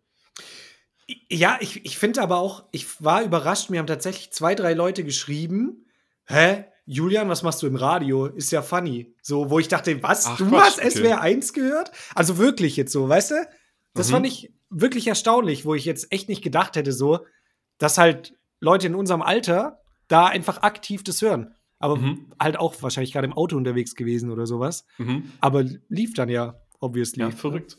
[1.28, 5.02] Ja, ich, ich finde aber auch, ich war überrascht, mir haben tatsächlich zwei, drei Leute
[5.04, 5.86] geschrieben,
[6.26, 8.26] hä, Julian, was machst du im Radio?
[8.26, 9.14] Ist ja funny.
[9.22, 10.90] So, wo ich dachte, was, Ach, du hast okay.
[10.90, 11.90] SWR 1 gehört?
[12.14, 13.48] Also wirklich jetzt so, weißt du?
[13.94, 14.12] Das Mhm.
[14.12, 17.26] fand ich wirklich erstaunlich, wo ich jetzt echt nicht gedacht hätte, so,
[17.78, 21.54] dass halt Leute in unserem Alter da einfach aktiv das hören.
[21.78, 22.26] Aber Mhm.
[22.38, 24.84] halt auch wahrscheinlich gerade im Auto unterwegs gewesen oder sowas.
[24.98, 25.32] Mhm.
[25.40, 27.22] Aber lief dann ja, obviously.
[27.22, 27.78] Ja, verrückt.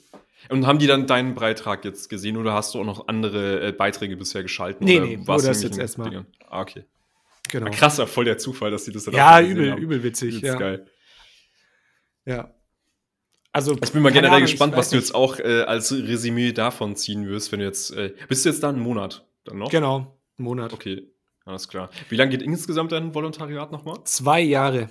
[0.50, 3.72] Und haben die dann deinen Beitrag jetzt gesehen oder hast du auch noch andere äh,
[3.72, 4.86] Beiträge bisher geschalten?
[4.86, 6.26] Nee, oder nee, nur warst das jetzt erstmal.
[6.50, 6.84] Ah, okay.
[7.52, 7.68] Genau.
[7.68, 9.82] Ah, krasser, voll der Zufall, dass die das dann Ja, übel, haben.
[9.82, 10.42] übel witzig.
[10.42, 10.56] Ja.
[10.56, 10.88] geil.
[12.26, 12.54] ja.
[13.54, 16.96] Also, Ich bin mal generell Ahnung, gespannt, was du jetzt auch äh, als Resümee davon
[16.96, 17.92] ziehen wirst, wenn du jetzt.
[17.92, 19.70] Äh, bist du jetzt da einen Monat dann noch?
[19.70, 19.98] Genau,
[20.38, 20.72] einen Monat.
[20.72, 21.11] Okay,
[21.46, 21.90] alles klar.
[22.10, 24.00] Wie lange geht insgesamt dein Volontariat nochmal?
[24.06, 24.90] Zwei Jahre.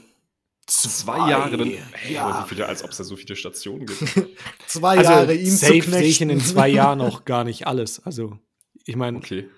[0.67, 1.69] Zwei Jahre dann.
[1.93, 2.23] Hey, ja.
[2.25, 4.01] aber wie viele, als ob es da so viele Stationen gibt.
[4.67, 7.67] Zwei Also, Jahre ihn zu safe sehe ich in den zwei Jahren auch gar nicht
[7.67, 8.05] alles.
[8.07, 8.39] Also,
[8.85, 9.49] ich meine, Okay.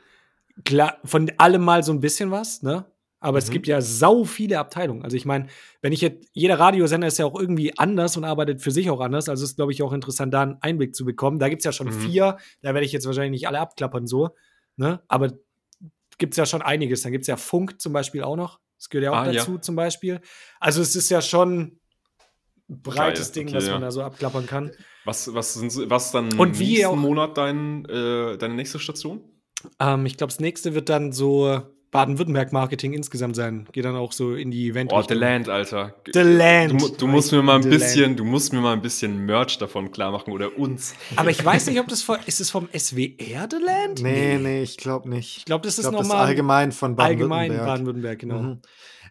[0.64, 2.86] klar, von allem mal so ein bisschen was, ne?
[3.20, 3.52] Aber es Mhm.
[3.52, 5.04] gibt ja sau viele Abteilungen.
[5.04, 5.46] Also ich meine,
[5.80, 9.00] wenn ich jetzt, jeder Radiosender ist ja auch irgendwie anders und arbeitet für sich auch
[9.00, 9.28] anders.
[9.28, 11.38] Also ist, glaube ich, auch interessant, da einen Einblick zu bekommen.
[11.38, 11.92] Da gibt es ja schon Mhm.
[12.00, 14.30] vier, da werde ich jetzt wahrscheinlich nicht alle abklappern so,
[14.76, 15.02] ne?
[15.08, 15.34] Aber
[16.22, 17.02] gibt es ja schon einiges.
[17.02, 18.60] Dann gibt es ja Funk zum Beispiel auch noch.
[18.78, 19.40] Das gehört ja auch Ah, ja.
[19.40, 20.20] dazu zum Beispiel.
[20.60, 21.80] Also es ist ja schon
[22.70, 23.72] ein breites Geil, Ding, okay, was ja.
[23.72, 24.70] man da so abklappern kann.
[25.04, 29.20] Was, was, sind, was dann Und wie nächsten auch- Monat dein, äh, deine nächste Station?
[29.80, 31.60] Ähm, ich glaube, das nächste wird dann so
[31.92, 33.68] Baden-Württemberg-Marketing insgesamt sein.
[33.70, 35.94] Geht dann auch so in die event Oh, The Land, Alter.
[36.12, 36.80] The Land.
[36.80, 39.58] Du, du musst mir mal ein The bisschen, du musst mir mal ein bisschen Merch
[39.58, 40.94] davon klar machen oder uns.
[41.16, 44.02] Aber ich weiß nicht, ob das von, ist es vom SWR The Land?
[44.02, 45.38] Nee, nee, ich glaube nicht.
[45.38, 47.66] Ich glaube, das Ich das ist nochmal allgemein von allgemein Baden-Württemberg.
[47.66, 48.38] Baden-Württemberg, genau.
[48.38, 48.58] Mhm.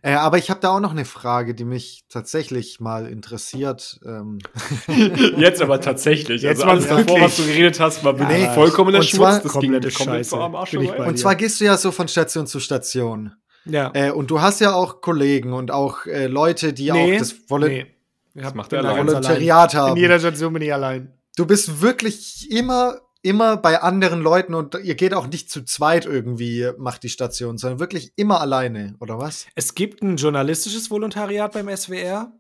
[0.04, 4.00] Äh, aber ich habe da auch noch eine Frage, die mich tatsächlich mal interessiert.
[4.06, 4.40] Ähm,
[5.38, 6.42] Jetzt aber tatsächlich.
[6.42, 8.54] Jetzt also mal alles davor, was du geredet hast, war wirklich Nee.
[8.56, 9.42] vollkommener Schmutz.
[9.44, 10.38] das komplette ging komplett Scheiße.
[10.40, 11.16] am Arsch und dir.
[11.16, 13.34] zwar gehst du ja so von Station zu Station.
[13.66, 13.92] Ja.
[13.94, 17.70] Äh, und du hast ja auch Kollegen und auch äh, Leute, die auch das Volon
[17.70, 17.86] nee.
[18.34, 19.06] Ich hab- macht er da allein.
[19.08, 19.88] Volontariat allein.
[19.90, 19.98] haben.
[19.98, 21.14] In jeder Station bin ich allein.
[21.36, 26.06] Du bist wirklich immer, immer bei anderen Leuten und ihr geht auch nicht zu zweit
[26.06, 29.48] irgendwie, macht die Station, sondern wirklich immer alleine, oder was?
[29.56, 32.32] Es gibt ein journalistisches Volontariat beim SWR.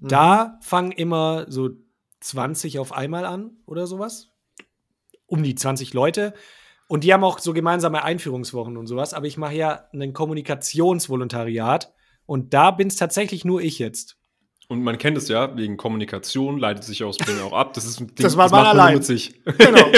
[0.00, 0.08] Mhm.
[0.08, 1.70] Da fangen immer so
[2.20, 4.28] 20 auf einmal an oder sowas.
[5.26, 6.34] Um die 20 Leute.
[6.88, 9.14] Und die haben auch so gemeinsame Einführungswochen und sowas.
[9.14, 11.92] Aber ich mache ja ein Kommunikationsvolontariat.
[12.24, 14.17] Und da bin es tatsächlich nur ich jetzt.
[14.70, 17.72] Und man kennt es ja, wegen Kommunikation leitet sich aus Bremen auch ab.
[17.72, 18.94] Das ist ein Ding, Das war macht mal man nur allein.
[18.96, 19.32] mit sich.
[19.44, 19.78] Genau.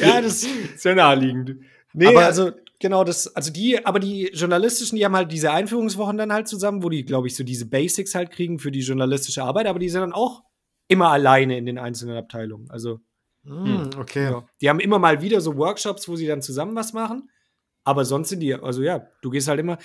[0.00, 1.56] ja, das ist ja naheliegend.
[1.92, 6.16] Nee, Aber- also genau das, also die, aber die journalistischen, die haben halt diese Einführungswochen
[6.16, 9.42] dann halt zusammen, wo die, glaube ich, so diese Basics halt kriegen für die journalistische
[9.42, 10.42] Arbeit, aber die sind dann auch
[10.88, 12.70] immer alleine in den einzelnen Abteilungen.
[12.70, 13.00] Also
[13.42, 14.24] Mhm, okay.
[14.24, 14.44] ja.
[14.60, 17.30] die haben immer mal wieder so Workshops, wo sie dann zusammen was machen.
[17.84, 19.78] Aber sonst sind die, also ja, du gehst halt immer.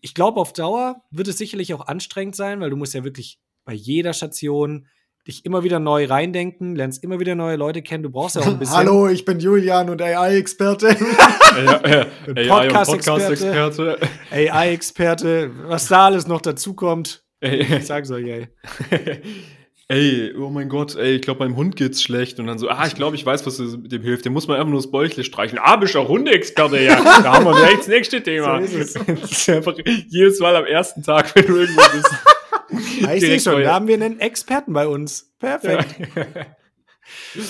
[0.00, 3.40] Ich glaube, auf Dauer wird es sicherlich auch anstrengend sein, weil du musst ja wirklich
[3.64, 4.86] bei jeder Station
[5.26, 8.02] dich immer wieder neu reindenken, lernst immer wieder neue Leute kennen.
[8.02, 8.76] Du brauchst ja auch ein bisschen.
[8.76, 10.88] Hallo, ich bin Julian und AI-Experte.
[12.26, 13.98] und Podcast-Experte.
[14.30, 17.24] AI-Experte, was da alles noch dazu kommt.
[17.40, 18.48] Ich sag's euch, ey.
[19.92, 22.40] ey, oh mein Gott, ey, ich glaube, meinem Hund geht's schlecht.
[22.40, 24.24] Und dann so, ah, ich glaube, ich weiß, was dem hilft.
[24.24, 25.58] Dem muss man einfach nur das Bäuchle streichen.
[25.62, 26.96] Ah, bist du auch Hundeexperte, ja.
[27.22, 28.62] Da haben wir gleich das nächste Thema.
[28.66, 29.06] So ist es.
[29.20, 29.74] Das ist einfach
[30.08, 32.10] jedes Mal am ersten Tag, wenn du irgendwo bist.
[33.02, 35.32] Ja, ich sehe schon, da haben wir einen Experten bei uns.
[35.38, 35.86] Perfekt.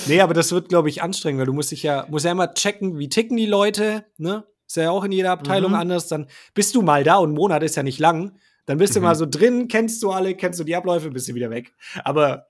[0.06, 2.52] Nee, aber das wird, glaube ich, anstrengend, weil du musst dich ja, musst ja immer
[2.54, 4.44] checken, wie ticken die Leute, ne?
[4.66, 5.78] Ist ja auch in jeder Abteilung Mhm.
[5.78, 6.08] anders.
[6.08, 8.38] Dann bist du mal da und ein Monat ist ja nicht lang.
[8.66, 9.04] Dann bist du Mhm.
[9.04, 11.72] mal so drin, kennst du alle, kennst du die Abläufe, bist du wieder weg.
[12.04, 12.46] Aber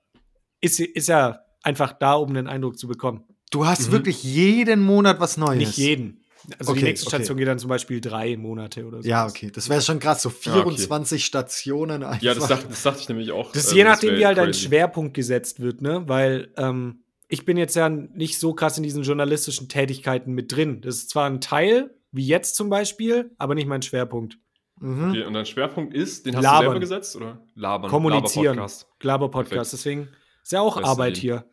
[0.61, 3.23] ist, ist ja einfach da, um einen Eindruck zu bekommen.
[3.51, 3.91] Du hast Mhm.
[3.93, 5.57] wirklich jeden Monat was Neues.
[5.59, 6.19] Nicht jeden.
[6.59, 7.15] Also die Okay, nächste okay.
[7.17, 9.07] Station geht dann zum Beispiel drei Monate oder so.
[9.07, 9.49] Ja, okay.
[9.49, 10.21] Das wäre schon krass.
[10.23, 10.75] So Ja, okay.
[10.75, 12.21] 24 Stationen einfach.
[12.21, 13.53] Ja, das dachte, das dachte ich nämlich auch.
[13.53, 14.67] Das ist äh, je nachdem, wie halt ein crazy.
[14.67, 16.03] Schwerpunkt gesetzt wird, ne?
[16.07, 20.81] Weil ähm, ich bin jetzt ja nicht so krass in diesen journalistischen Tätigkeiten mit drin.
[20.81, 24.37] Das ist zwar ein Teil, wie jetzt zum Beispiel, aber nicht mein Schwerpunkt.
[24.83, 25.09] Mhm.
[25.09, 26.59] Okay, und dein Schwerpunkt ist, den hast Labern.
[26.59, 27.39] du selber gesetzt, oder?
[27.55, 27.89] Labern.
[27.89, 28.59] Kommunizieren.
[29.01, 29.73] Laber-Podcast.
[29.73, 30.09] Deswegen
[30.43, 31.21] ist ja auch du Arbeit den?
[31.21, 31.45] hier.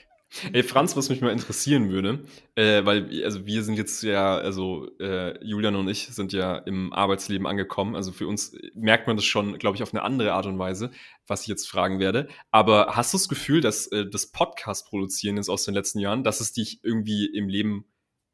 [0.53, 2.24] Ey, Franz, was mich mal interessieren würde,
[2.57, 6.93] äh, weil also wir sind jetzt ja, also äh, Julian und ich sind ja im
[6.93, 7.95] Arbeitsleben angekommen.
[7.95, 10.91] Also für uns merkt man das schon, glaube ich, auf eine andere Art und Weise,
[11.26, 12.28] was ich jetzt fragen werde.
[12.51, 16.41] Aber hast du das Gefühl, dass äh, das Podcast-Produzieren ist aus den letzten Jahren, dass
[16.41, 17.85] es dich irgendwie im Leben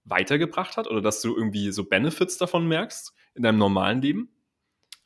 [0.04, 4.30] weitergebracht hat oder dass du irgendwie so Benefits davon merkst in deinem normalen Leben?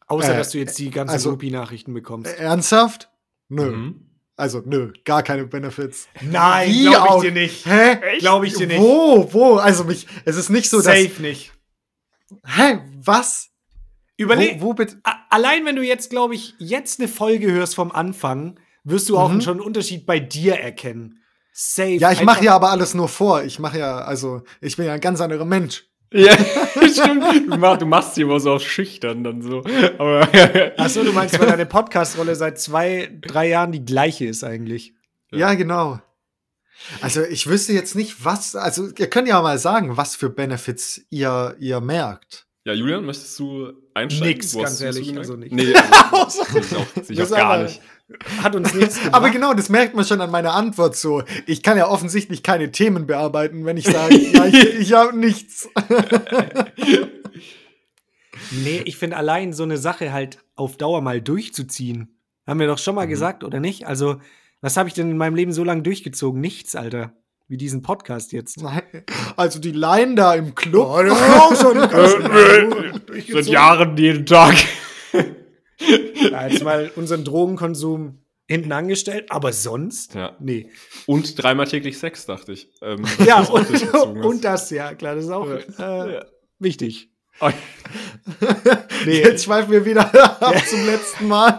[0.06, 2.32] Außer, Äh, dass du jetzt die ganzen also- Groupie-Nachrichten bekommst.
[2.38, 3.10] Ernsthaft?
[3.48, 3.70] Nö.
[3.70, 4.10] Mhm.
[4.36, 6.08] Also, nö, gar keine Benefits.
[6.20, 7.66] Nein, Wie glaub ich dir nicht.
[7.66, 8.18] Hä?
[8.18, 8.80] Glaube ich dir nicht.
[8.80, 9.32] Wo?
[9.32, 9.54] Wo?
[9.56, 11.52] Also mich, es ist nicht so, Safe nicht.
[12.42, 12.56] dass.
[12.56, 12.80] Hä?
[13.00, 13.50] Was?
[14.16, 15.00] Überleg, Wo, wo bitte?
[15.30, 19.28] Allein wenn du jetzt, glaube ich, jetzt eine Folge hörst vom Anfang, wirst du auch
[19.30, 19.40] Mhm.
[19.40, 21.20] schon einen Unterschied bei dir erkennen.
[21.52, 21.94] Safe.
[21.96, 23.44] Ja, ich mache ja aber alles nur vor.
[23.44, 25.84] Ich mache ja, also, ich bin ja ein ganz anderer Mensch.
[26.14, 26.36] Ja,
[26.88, 27.52] stimmt.
[27.52, 29.64] Du machst, du machst hier immer so auf schüchtern dann so.
[29.98, 30.28] Aber
[30.78, 34.94] Achso, du meinst, weil deine Podcast-Rolle seit zwei, drei Jahren die gleiche ist eigentlich.
[35.32, 35.38] Ja.
[35.38, 36.00] Ja, genau.
[37.00, 41.04] Also ich wüsste jetzt nicht, was, also ihr könnt ja mal sagen, was für Benefits
[41.10, 42.46] ihr, ihr merkt.
[42.64, 44.28] Ja, Julian, möchtest du einsteigen?
[44.28, 45.52] Nix, ganz ehrlich, also nicht.
[45.52, 45.74] Nee,
[46.12, 47.80] also, ich auch, ich auch gar nicht.
[48.42, 49.14] Hat uns nichts gebracht.
[49.16, 51.22] Aber genau, das merkt man schon an meiner Antwort so.
[51.46, 55.68] Ich kann ja offensichtlich keine Themen bearbeiten, wenn ich sage, ja, ich, ich habe nichts.
[58.50, 62.18] Nee, ich finde allein so eine Sache halt auf Dauer mal durchzuziehen.
[62.46, 63.10] Haben wir doch schon mal Mhm.
[63.10, 63.86] gesagt, oder nicht?
[63.86, 64.16] Also,
[64.60, 66.40] was habe ich denn in meinem Leben so lange durchgezogen?
[66.40, 67.12] Nichts, Alter.
[67.48, 68.62] Wie diesen Podcast jetzt.
[68.62, 68.82] Nein,
[69.36, 70.88] Also die Line da im Club.
[70.88, 71.78] Oh, das auch schon.
[73.32, 74.54] Seit Jahren jeden Tag.
[76.30, 80.14] Ja, jetzt mal unseren Drogenkonsum hinten angestellt, aber sonst?
[80.14, 80.36] Ja.
[80.40, 80.70] Nee.
[81.06, 82.68] Und dreimal täglich Sex, dachte ich.
[82.82, 83.70] Ähm, Ja, und,
[84.24, 85.64] und das, ja, klar, das ist auch äh,
[86.14, 86.24] Ja.
[86.58, 87.10] wichtig.
[87.40, 87.50] Oh,
[89.06, 89.18] Nee.
[89.22, 90.04] Jetzt schweifen wir wieder
[90.42, 91.58] ab zum letzten Mal.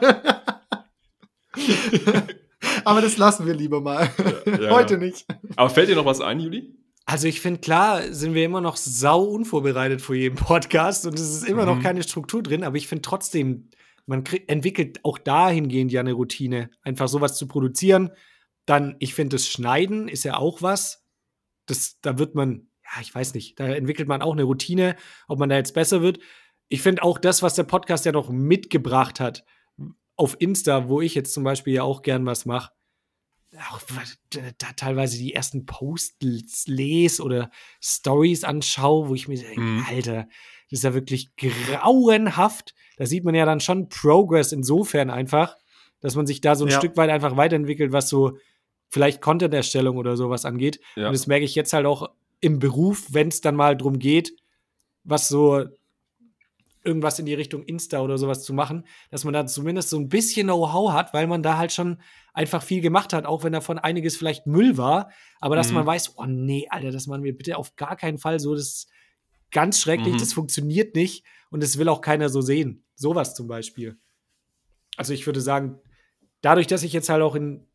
[2.83, 4.09] Aber das lassen wir lieber mal.
[4.45, 4.69] ja.
[4.71, 5.25] Heute nicht.
[5.55, 6.75] Aber fällt dir noch was ein, Juli?
[7.05, 11.35] Also ich finde, klar sind wir immer noch sau unvorbereitet vor jedem Podcast und es
[11.35, 11.83] ist immer noch Mhm.
[11.83, 13.69] keine Struktur drin, aber ich finde trotzdem,
[14.05, 18.11] man krieg, entwickelt auch dahingehend ja eine Routine, einfach sowas zu produzieren.
[18.65, 21.03] Dann, ich finde, das Schneiden ist ja auch was.
[21.65, 24.95] Das, da wird man, ja, ich weiß nicht, da entwickelt man auch eine Routine,
[25.27, 26.19] ob man da jetzt besser wird.
[26.67, 29.43] Ich finde auch das, was der Podcast ja noch mitgebracht hat,
[30.15, 32.71] auf Insta, wo ich jetzt zum Beispiel ja auch gern was mache,
[33.71, 33.81] auch
[34.29, 37.51] da teilweise die ersten Posts lese oder
[37.81, 39.85] Stories anschaue, wo ich mir denke, Mhm.
[39.87, 40.27] Alter,
[40.69, 42.73] das ist ja wirklich grauenhaft.
[42.97, 45.55] Da sieht man ja dann schon Progress insofern einfach,
[45.99, 46.77] dass man sich da so ein Ja.
[46.77, 48.37] Stück weit einfach weiterentwickelt, was so
[48.89, 50.79] vielleicht Content-Erstellung oder sowas angeht.
[50.95, 51.07] Ja.
[51.07, 52.09] Und das merke ich jetzt halt auch
[52.39, 54.35] im Beruf, wenn es dann mal drum geht,
[55.03, 55.65] was so
[56.83, 60.07] irgendwas in die Richtung Insta oder sowas zu machen, dass man da zumindest so ein
[60.07, 61.97] bisschen Know-how hat, weil man da halt schon
[62.33, 65.09] einfach viel gemacht hat, auch wenn davon einiges vielleicht Müll war,
[65.39, 65.75] aber dass Mhm.
[65.75, 68.87] man weiß, oh nee, Alter, das machen wir bitte auf gar keinen Fall so, das
[69.51, 70.19] ganz schrecklich, Mhm.
[70.19, 72.83] das funktioniert nicht und das will auch keiner so sehen.
[72.95, 73.97] Sowas zum Beispiel.
[74.97, 75.79] Also ich würde sagen,
[76.41, 77.67] dadurch, dass ich jetzt halt auch in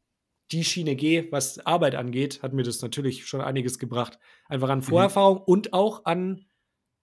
[0.52, 4.18] die Schiene gehe, was Arbeit angeht, hat mir das natürlich schon einiges gebracht.
[4.48, 6.44] Einfach an Vorerfahrung und auch an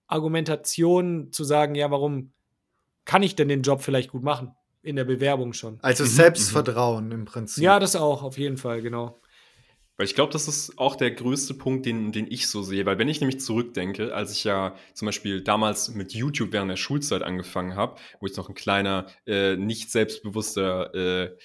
[0.08, 2.34] Argumentation zu sagen, ja, warum
[3.06, 4.52] kann ich denn den Job vielleicht gut machen?
[4.82, 5.80] In der Bewerbung schon.
[5.82, 7.64] Also Mhm, Selbstvertrauen im Prinzip.
[7.64, 9.20] Ja, das auch, auf jeden Fall, genau.
[9.98, 12.86] Weil ich glaube, das ist auch der größte Punkt, den, den ich so sehe.
[12.86, 16.78] Weil wenn ich nämlich zurückdenke, als ich ja zum Beispiel damals mit YouTube während der
[16.78, 21.36] Schulzeit angefangen habe, wo ich noch ein kleiner, äh, nicht selbstbewusster äh,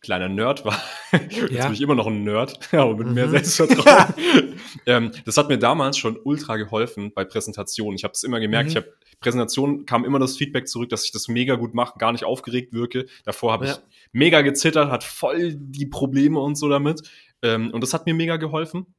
[0.00, 0.80] kleiner Nerd war.
[1.12, 1.64] Jetzt Ja.
[1.64, 3.30] bin ich immer noch ein Nerd, aber mit mehr Mhm.
[3.32, 4.14] Selbstvertrauen.
[4.86, 7.96] ähm, das hat mir damals schon ultra geholfen bei Präsentationen.
[7.96, 8.70] Ich habe es immer gemerkt, Mhm.
[8.70, 12.12] ich habe Präsentationen kam immer das Feedback zurück, dass ich das mega gut mache, gar
[12.12, 13.06] nicht aufgeregt wirke.
[13.24, 13.72] Davor habe Ja.
[13.72, 13.78] ich
[14.12, 17.02] mega gezittert, hat voll die Probleme und so damit.
[17.42, 18.94] Ähm, und das hat mir mega geholfen.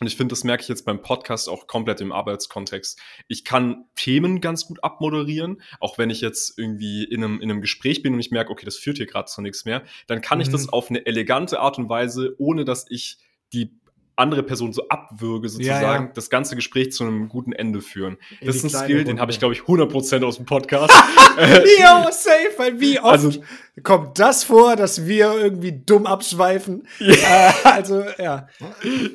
[0.00, 2.98] Und ich finde, das merke ich jetzt beim Podcast auch komplett im Arbeitskontext.
[3.28, 7.60] Ich kann Themen ganz gut abmoderieren, auch wenn ich jetzt irgendwie in einem, in einem
[7.60, 10.40] Gespräch bin und ich merke, okay, das führt hier gerade zu nichts mehr, dann kann
[10.40, 10.52] ich Mhm.
[10.52, 13.18] das auf eine elegante Art und Weise, ohne dass ich
[13.52, 13.78] die
[14.16, 16.10] andere Person so abwürge, sozusagen, Ja, ja.
[16.14, 18.18] das ganze Gespräch zu einem guten Ende führen.
[18.40, 19.22] In das ist ein Skill, den Runde.
[19.22, 20.92] habe ich, glaube ich, 100% aus dem Podcast.
[21.40, 23.42] Jo, safe, weil wie oft Also-
[23.82, 26.86] kommt das vor, dass wir irgendwie dumm abschweifen?
[27.00, 28.48] Äh, also, ja.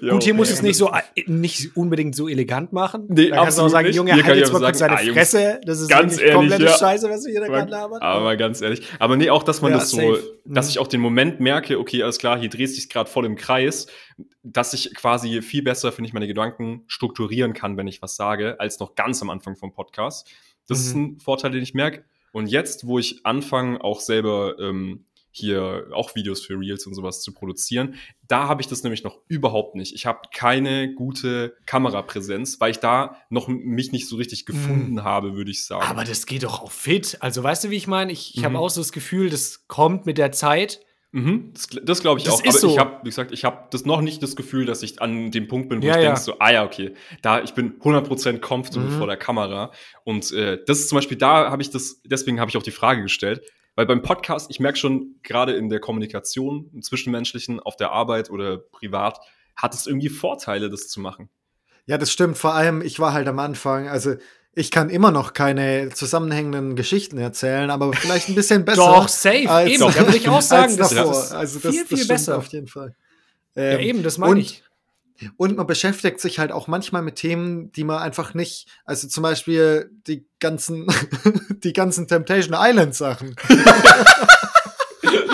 [0.09, 3.05] Gut, hier muss es nicht so äh, nicht unbedingt so elegant machen.
[3.09, 3.95] Nee, da kannst du auch sagen, nicht.
[3.95, 5.59] Junge, Hier halt jetzt mal kurz sagen, seine ah, Jungs, Fresse.
[5.66, 6.78] Das ist ganz ehrlich, komplette ja.
[6.78, 8.01] Scheiße, was du hier da gerade labert.
[8.01, 8.82] Aber ganz ehrlich.
[8.99, 10.24] Aber nee, auch, dass man Ja, das so, safe.
[10.45, 10.70] dass Mhm.
[10.70, 13.88] ich auch den Moment merke, okay, alles klar, hier dreht sich gerade voll im Kreis,
[14.43, 18.59] dass ich quasi viel besser, finde ich, meine Gedanken strukturieren kann, wenn ich was sage,
[18.59, 20.30] als noch ganz am Anfang vom Podcast.
[20.68, 22.03] Das ist ein Vorteil, den ich merke.
[22.36, 27.21] Und jetzt, wo ich anfange, auch selber ähm, hier auch Videos für Reels und sowas
[27.21, 27.95] zu produzieren,
[28.27, 29.95] da habe ich das nämlich noch überhaupt nicht.
[29.95, 35.36] Ich habe keine gute Kamerapräsenz, weil ich da noch mich nicht so richtig gefunden habe,
[35.36, 35.86] würde ich sagen.
[35.88, 37.17] Aber das geht doch auch fit.
[37.21, 38.11] Also, weißt du, wie ich meine?
[38.11, 38.45] Ich, ich Mhm.
[38.45, 40.81] habe auch so das Gefühl, das kommt mit der Zeit.
[41.16, 42.43] Mhm, das, das glaube ich Das auch.
[42.43, 42.70] ist Aber so.
[42.72, 45.47] ich habe, wie gesagt, ich habe das noch nicht das Gefühl, dass ich an dem
[45.47, 46.09] Punkt bin, wo Ja, ich ja.
[46.09, 48.97] denke so, ah ja, okay, da ich bin 100% comfortable Mhm.
[48.97, 49.72] vor der Kamera.
[50.03, 52.72] Und äh, das ist zum Beispiel, da habe ich das, deswegen habe ich auch die
[52.72, 53.41] Frage gestellt.
[53.78, 58.30] Weil beim Podcast, ich merke schon, gerade in der Kommunikation, im Zwischenmenschlichen, auf der Arbeit
[58.30, 59.20] oder privat,
[59.55, 61.30] hat es irgendwie Vorteile, das zu machen.
[61.86, 62.38] Ja, das stimmt.
[62.38, 64.16] Vor allem, ich war halt am Anfang, also
[64.55, 68.81] ich kann immer noch keine zusammenhängenden Geschichten erzählen, aber vielleicht ein bisschen besser.
[68.81, 69.49] Doch, safe.
[69.49, 71.11] als- eben, da würde ich auch sagen, das davor.
[71.11, 72.37] ist also das, viel, das viel stimmt besser.
[72.37, 72.95] Auf jeden Fall.
[73.55, 74.63] Ja, Ähm, eben, das meine ich.
[75.37, 79.23] Und man beschäftigt sich halt auch manchmal mit Themen, die man einfach nicht, also zum
[79.23, 80.87] Beispiel die ganzen,
[81.63, 83.33] die ganzen Temptation Island Sachen.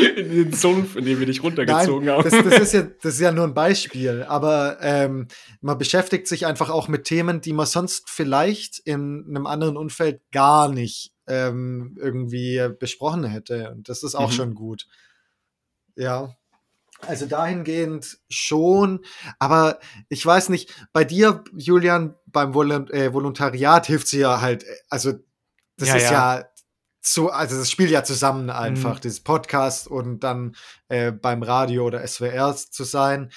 [0.01, 2.29] In den Sumpf, in dem wir dich runtergezogen Nein, haben.
[2.29, 5.27] das, das, ist ja, das ist ja nur ein Beispiel, aber ähm,
[5.61, 10.21] man beschäftigt sich einfach auch mit Themen, die man sonst vielleicht in einem anderen Umfeld
[10.31, 13.71] gar nicht ähm, irgendwie besprochen hätte.
[13.71, 14.35] Und das ist auch Mhm.
[14.35, 14.87] schon gut.
[15.95, 16.35] Ja.
[17.07, 19.03] Also dahingehend schon,
[19.39, 24.75] aber ich weiß nicht, bei dir, Julian, beim äh, Volontariat hilft sie ja halt, äh,
[24.87, 25.13] also
[25.77, 26.11] das Ja, ist ja.
[26.39, 26.45] ja
[27.01, 29.01] so, also das spielt ja zusammen einfach, Mhm.
[29.01, 30.55] dieses Podcast und dann
[30.87, 33.31] äh, beim Radio oder SWR zu sein.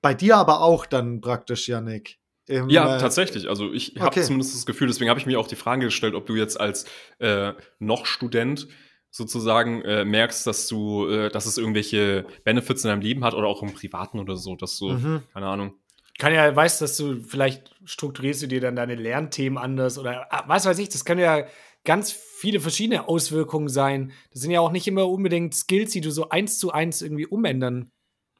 [0.00, 2.18] Bei dir aber auch dann praktisch, Janik.
[2.46, 3.48] Im, Ja, äh, tatsächlich.
[3.48, 4.22] Also ich habe okay.
[4.22, 6.84] zumindest das Gefühl, deswegen habe ich mir auch die Frage gestellt, ob du jetzt als
[7.18, 8.68] äh, noch Student
[9.10, 13.46] sozusagen äh, merkst, dass du, äh, dass es irgendwelche Benefits in deinem Leben hat oder
[13.46, 15.22] auch im Privaten oder so, dass du, Mhm.
[15.32, 15.74] keine Ahnung.
[16.18, 20.44] Kann ja, weißt dass du, vielleicht strukturierst du dir dann deine Lernthemen anders oder ah,
[20.46, 21.44] was weiß ich, das können ja
[21.84, 24.12] ganz viele verschiedene Auswirkungen sein.
[24.32, 27.26] Das sind ja auch nicht immer unbedingt Skills, die du so eins zu eins irgendwie
[27.26, 27.90] umändern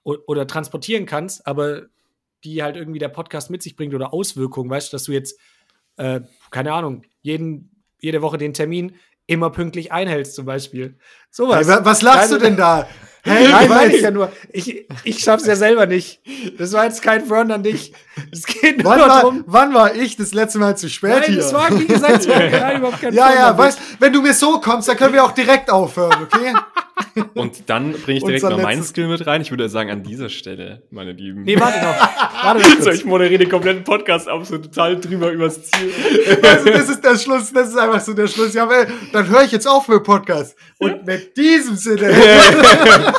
[0.02, 1.86] oder transportieren kannst, aber
[2.44, 5.38] die halt irgendwie der Podcast mit sich bringt oder Auswirkungen, weißt du, dass du jetzt,
[5.96, 6.20] äh,
[6.50, 10.98] keine Ahnung, jeden, jede Woche den Termin immer pünktlich einhältst, zum Beispiel.
[11.34, 11.66] Sowas.
[11.66, 12.86] Hey, wa- was lachst du Also- denn da?
[13.26, 14.30] Hey, Nein, meine ich ja nur.
[14.52, 16.20] Ich, ich schaff's ja selber nicht.
[16.58, 17.94] Das war jetzt kein Front an dich.
[18.30, 19.44] Es geht nur wann, war, darum.
[19.46, 21.36] wann war ich das letzte Mal zu spät Nein, hier?
[21.36, 24.20] das war, wie gesagt, es war nein, überhaupt kein ja, Front ja, weißt, wenn du
[24.20, 26.52] mir so kommst, dann können wir auch direkt aufhören, okay?
[27.34, 29.40] Und dann bringe ich direkt mal meinen Skill mit rein.
[29.40, 31.44] Ich würde sagen, an dieser Stelle, meine Lieben.
[31.44, 32.44] Nee, warte noch.
[32.44, 35.92] Warte noch so, ich moderiere den kompletten Podcast ab, so total drüber übers Ziel.
[36.42, 38.52] Also, das ist der Schluss, das ist einfach so der Schluss.
[38.52, 40.56] Ja, ey, dann höre ich jetzt auf mit dem Podcast.
[40.78, 42.12] Und mit diesem Sinne.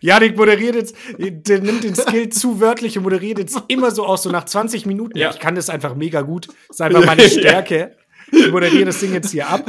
[0.00, 4.22] Janik moderiert jetzt, der nimmt den Skill zu wörtlich und moderiert jetzt immer so aus,
[4.22, 5.18] so nach 20 Minuten.
[5.18, 5.30] Ja.
[5.30, 6.46] Ich kann das einfach mega gut.
[6.68, 7.96] Das ist einfach meine Stärke.
[8.30, 9.64] Ich moderiere das Ding jetzt hier ab.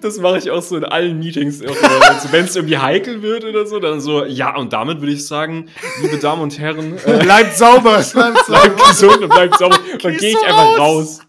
[0.00, 1.60] Das mache ich auch so in allen Meetings.
[1.62, 5.26] Also, Wenn es irgendwie heikel wird oder so, dann so, ja, und damit würde ich
[5.26, 5.68] sagen,
[6.00, 8.04] liebe Damen und Herren, äh, Bleibt sauber.
[8.46, 9.78] bleibt gesund und bleibt sauber.
[10.00, 11.20] Dann gehe ich einfach raus.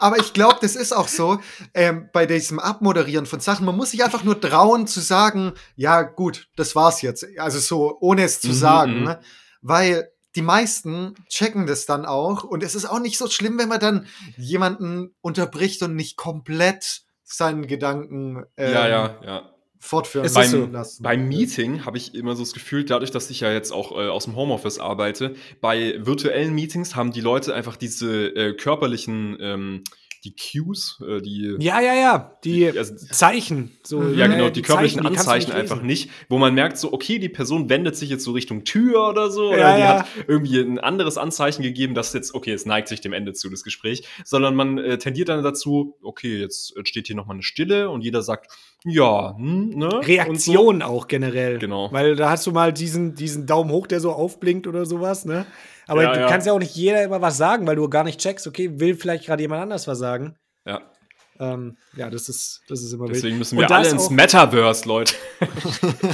[0.00, 1.40] Aber ich glaube, das ist auch so
[1.74, 3.66] ähm, bei diesem Abmoderieren von Sachen.
[3.66, 7.26] Man muss sich einfach nur trauen zu sagen, ja gut, das war's jetzt.
[7.38, 8.98] Also so, ohne es zu Mhm, sagen.
[8.98, 9.04] mhm.
[9.04, 9.20] Ne?
[9.62, 12.44] Weil die meisten checken das dann auch.
[12.44, 17.02] Und es ist auch nicht so schlimm, wenn man dann jemanden unterbricht und nicht komplett
[17.24, 19.50] seinen Gedanken ähm, Ja, ja, ja.
[19.80, 20.50] Fortführen lassen.
[20.50, 20.66] so.
[20.66, 21.02] lassen.
[21.02, 24.08] Beim Meeting habe ich immer so das Gefühl, dadurch, dass ich ja jetzt auch äh,
[24.08, 29.84] aus dem Homeoffice arbeite, bei virtuellen Meetings haben die Leute einfach diese äh, körperlichen ähm,
[30.24, 32.36] die Cues, äh, die Ja, ja, ja.
[32.44, 33.70] Die Die- also- Zeichen.
[33.82, 36.76] So, Ja, genau, äh, die, körperlichen Zeichen, die Anzeichen nicht einfach nicht, wo man merkt,
[36.78, 39.80] so, okay, die Person wendet sich jetzt so Richtung Tür oder so, oder Ja, die
[39.80, 39.98] ja.
[40.00, 43.48] hat irgendwie ein anderes Anzeichen gegeben, dass jetzt, okay, es neigt sich dem Ende zu,
[43.48, 47.88] das Gespräch, sondern man äh, tendiert dann dazu, okay, jetzt entsteht hier nochmal eine Stille
[47.90, 48.50] und jeder sagt,
[48.84, 49.88] ja, hm, ne?
[50.06, 51.58] Reaktion auch generell.
[51.58, 51.88] Genau.
[51.92, 55.46] Weil da hast du mal diesen, diesen Daumen hoch, der so aufblinkt oder sowas, ne?
[55.90, 56.28] Aber Ja, du ja.
[56.28, 58.94] kannst ja auch nicht jeder immer was sagen, weil du gar nicht checkst, okay, will
[58.94, 60.36] vielleicht gerade jemand anders was sagen.
[60.66, 60.80] Ja,
[61.40, 63.16] Ähm, ja, das ist, das ist immer wild.
[63.16, 65.14] deswegen müssen wir alle ins auch- Metaverse, Leute.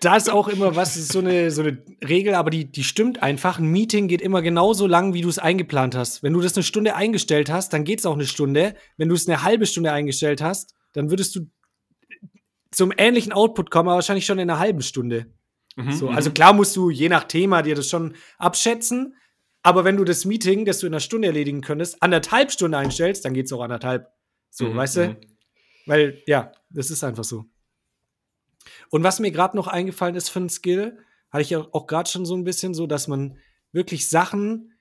[0.00, 3.22] Da ist auch immer was, ist so eine, so eine Regel, aber die, die stimmt
[3.22, 3.58] einfach.
[3.58, 6.22] Ein Meeting geht immer genauso lang, wie du es eingeplant hast.
[6.22, 8.74] Wenn du das eine Stunde eingestellt hast, dann geht es auch eine Stunde.
[8.98, 11.46] Wenn du es eine halbe Stunde eingestellt hast, dann würdest du
[12.72, 15.26] zum ähnlichen Output kommen, aber wahrscheinlich schon in einer halben Stunde.
[15.76, 16.16] Mhm, So, mhm.
[16.16, 19.14] also klar musst du je nach Thema dir das schon abschätzen,
[19.62, 23.24] aber wenn du das Meeting, das du in einer Stunde erledigen könntest, anderthalb Stunden einstellst,
[23.24, 24.08] dann geht es auch anderthalb.
[24.50, 25.08] So, Mhm, weißt du?
[25.08, 25.16] mhm.
[25.86, 27.44] Weil, ja, das ist einfach so.
[28.90, 30.98] Und was mir gerade noch eingefallen ist für einen Skill,
[31.30, 33.38] hatte ich auch, auch gerade schon so ein bisschen so, dass man
[33.72, 34.72] wirklich Sachen,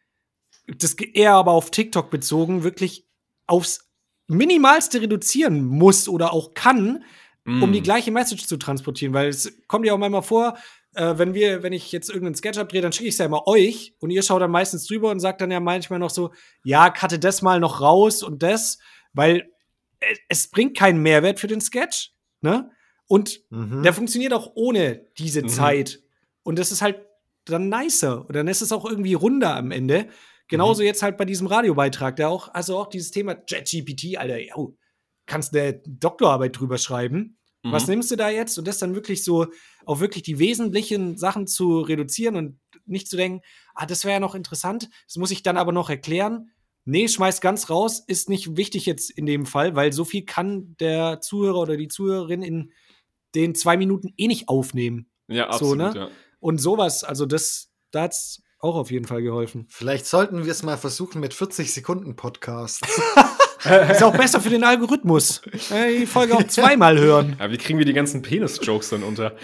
[0.68, 3.08] das eher aber auf TikTok bezogen, wirklich
[3.48, 3.92] aufs
[4.28, 7.04] Minimalste reduzieren muss oder auch kann,
[7.46, 7.74] um Mm.
[7.74, 9.14] die gleiche Message zu transportieren.
[9.14, 10.58] Weil es kommt ja auch manchmal vor,
[10.96, 13.48] äh, wenn wir, wenn ich jetzt irgendeinen Sketch abdrehe, dann schicke ich es ja immer
[13.48, 16.32] euch und ihr schaut dann meistens drüber und sagt dann ja manchmal noch so,
[16.64, 18.80] ja, cutte das mal noch raus und das,
[19.14, 19.50] weil
[20.00, 22.70] es, es bringt keinen Mehrwert für den Sketch, ne?
[23.08, 23.84] Und Mhm.
[23.84, 25.48] der funktioniert auch ohne diese Mhm.
[25.50, 26.02] Zeit.
[26.44, 27.06] Und das ist halt
[27.46, 28.26] dann nicer.
[28.28, 30.08] Und dann ist es auch irgendwie runder am Ende.
[30.48, 30.88] Genauso Mhm.
[30.88, 34.76] jetzt halt bei diesem Radiobeitrag, der auch, also auch dieses Thema ChatGPT, Alter, yo,
[35.28, 37.38] kannst eine Doktorarbeit drüber schreiben.
[37.66, 37.72] Mhm.
[37.72, 38.58] Was nimmst du da jetzt?
[38.60, 39.48] Und das dann wirklich so
[39.86, 43.42] auf wirklich die wesentlichen Sachen zu reduzieren und nicht zu denken,
[43.74, 46.52] ah, das wäre ja noch interessant, das muss ich dann aber noch erklären.
[46.86, 50.76] Nee, schmeiß ganz raus, ist nicht wichtig jetzt in dem Fall, weil so viel kann
[50.80, 52.72] der Zuhörer oder die Zuhörerin in
[53.34, 55.10] den zwei Minuten eh nicht aufnehmen.
[55.28, 55.94] Ja, so, absolut, ne?
[55.96, 56.10] ja.
[56.40, 59.66] Und sowas, also das, da hat's auch auf jeden Fall geholfen.
[59.70, 63.02] Vielleicht sollten wir es mal versuchen mit 40 Sekunden Podcasts.
[63.92, 65.42] Ist auch besser für den Algorithmus.
[65.72, 67.36] Äh, Die Folge auch zweimal hören.
[67.40, 69.36] Ja, wie kriegen wir die ganzen Penis-Jokes dann unter?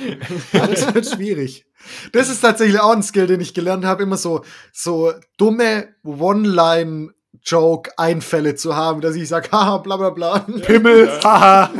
[0.53, 1.65] Ja, das wird schwierig.
[2.11, 8.55] Das ist tatsächlich auch ein Skill, den ich gelernt habe, immer so, so dumme One-Line-Joke-Einfälle
[8.55, 10.39] zu haben, dass ich sage, haha, bla bla bla.
[10.39, 11.71] Pimmel, haha.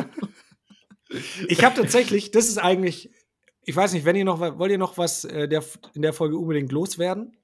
[1.47, 3.11] Ich habe tatsächlich, das ist eigentlich,
[3.63, 5.63] ich weiß nicht, wenn ihr noch, wollt ihr noch was äh, der,
[5.93, 7.37] in der Folge unbedingt loswerden?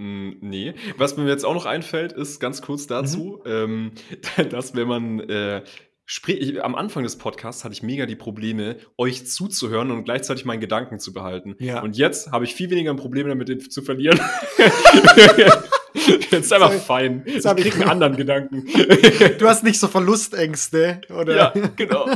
[0.00, 0.74] Mm, Nee.
[0.96, 3.92] Was mir jetzt auch noch einfällt, ist ganz kurz dazu, ähm,
[4.50, 5.62] dass wenn man äh,
[6.06, 10.46] sprich, ich, am Anfang des Podcasts hatte ich mega die Probleme, euch zuzuhören und gleichzeitig
[10.46, 11.54] meinen Gedanken zu behalten.
[11.58, 11.82] Ja.
[11.82, 14.18] Und jetzt habe ich viel weniger ein Problem damit, den zu verlieren.
[16.30, 16.80] jetzt ist einfach Sorry.
[16.80, 17.22] fein.
[17.26, 18.66] Ich hab ich- krieg einen anderen Gedanken.
[19.38, 21.36] Du hast nicht so Verlustängste, oder?
[21.36, 22.06] ja, genau.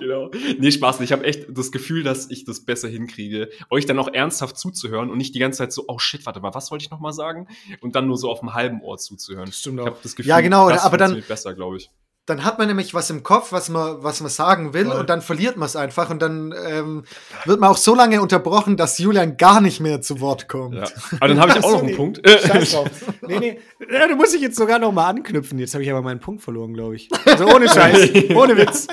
[0.00, 0.30] genau.
[0.58, 1.00] Nee, Spaß.
[1.00, 5.10] Ich habe echt das Gefühl, dass ich das besser hinkriege, euch dann auch ernsthaft zuzuhören
[5.10, 7.12] und nicht die ganze Zeit so, oh shit, warte mal, was wollte ich noch mal
[7.12, 7.48] sagen?
[7.80, 9.50] Und dann nur so auf dem halben Ohr zuzuhören.
[9.52, 9.86] Stimmt Ich auch.
[9.86, 11.90] habe das Gefühl, Ja, genau, das aber dann- besser, glaube ich.
[12.26, 14.98] Dann hat man nämlich was im Kopf, was man, was man sagen will, Voll.
[15.00, 17.04] und dann verliert man es einfach und dann ähm,
[17.44, 20.76] wird man auch so lange unterbrochen, dass Julian gar nicht mehr zu Wort kommt.
[20.76, 20.84] Ja.
[21.20, 21.94] Aber dann habe ich auch noch einen nee.
[21.94, 22.22] Punkt.
[22.26, 22.88] Scheiß drauf.
[23.28, 23.58] Nee, nee.
[23.92, 25.58] Ja, du musst dich jetzt sogar noch mal anknüpfen.
[25.58, 27.10] Jetzt habe ich aber meinen Punkt verloren, glaube ich.
[27.26, 28.10] Also ohne Scheiß.
[28.34, 28.86] ohne Witz.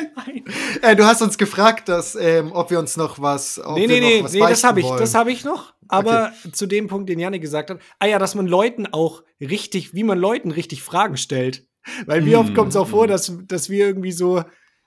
[0.82, 3.62] Äh, du hast uns gefragt, dass, ähm, ob wir uns noch was.
[3.64, 5.00] Ob Nee, wir nee, noch nee, was nee, das habe ich, wollen.
[5.00, 5.74] das habe ich noch.
[5.88, 9.94] Aber zu dem Punkt, den Janne gesagt hat, ah ja, dass man Leuten auch richtig,
[9.94, 11.66] wie man Leuten richtig Fragen stellt.
[12.06, 13.10] Weil wie oft Hm, kommt es auch vor, hm.
[13.10, 14.44] dass, dass wir irgendwie so,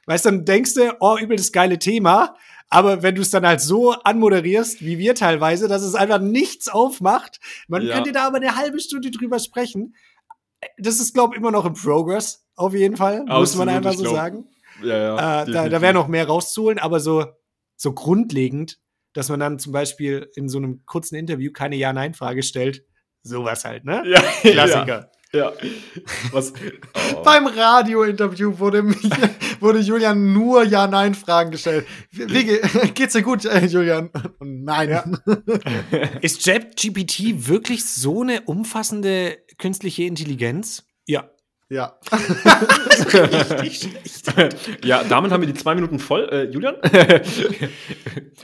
[0.06, 2.36] weißt du, dann denkst du, oh, übel das geile Thema.
[2.70, 6.68] Aber wenn du es dann halt so anmoderierst, wie wir teilweise, dass es einfach nichts
[6.68, 7.38] aufmacht,
[7.68, 7.94] man Ja.
[7.94, 9.94] könnte da aber eine halbe Stunde drüber sprechen.
[10.78, 13.92] Das ist, glaube ich, immer noch im Progress, auf jeden Fall, muss man Absolut, einfach
[13.92, 14.48] so glaub, sagen.
[14.82, 15.42] Ja, ja.
[15.42, 17.26] Äh, da da wäre noch mehr rauszuholen, aber so,
[17.76, 18.78] so grundlegend,
[19.12, 22.84] dass man dann zum Beispiel in so einem kurzen Interview keine Ja-Nein-Frage stellt.
[23.22, 24.02] Sowas halt, ne?
[24.06, 25.10] Ja, Klassiker.
[25.34, 25.50] Ja.
[25.50, 25.52] ja.
[26.32, 26.52] Was?
[27.14, 27.22] Oh.
[27.22, 28.96] Beim Radio-Interview wurde, mir-
[29.60, 31.86] wurde Julian nur Ja-Nein-Fragen gestellt.
[32.10, 32.60] Wie, wie ge-
[32.94, 34.10] geht's dir gut, äh, Julian?
[34.40, 35.18] Nein.
[36.22, 40.84] Ist ChatGPT wirklich so eine umfassende künstliche Intelligenz?
[41.06, 41.28] Ja.
[41.74, 41.98] Ja.
[43.60, 43.80] Richtig
[44.24, 44.84] schlecht.
[44.84, 46.28] ja, damit haben wir die zwei Minuten voll.
[46.30, 46.76] Äh, Julian?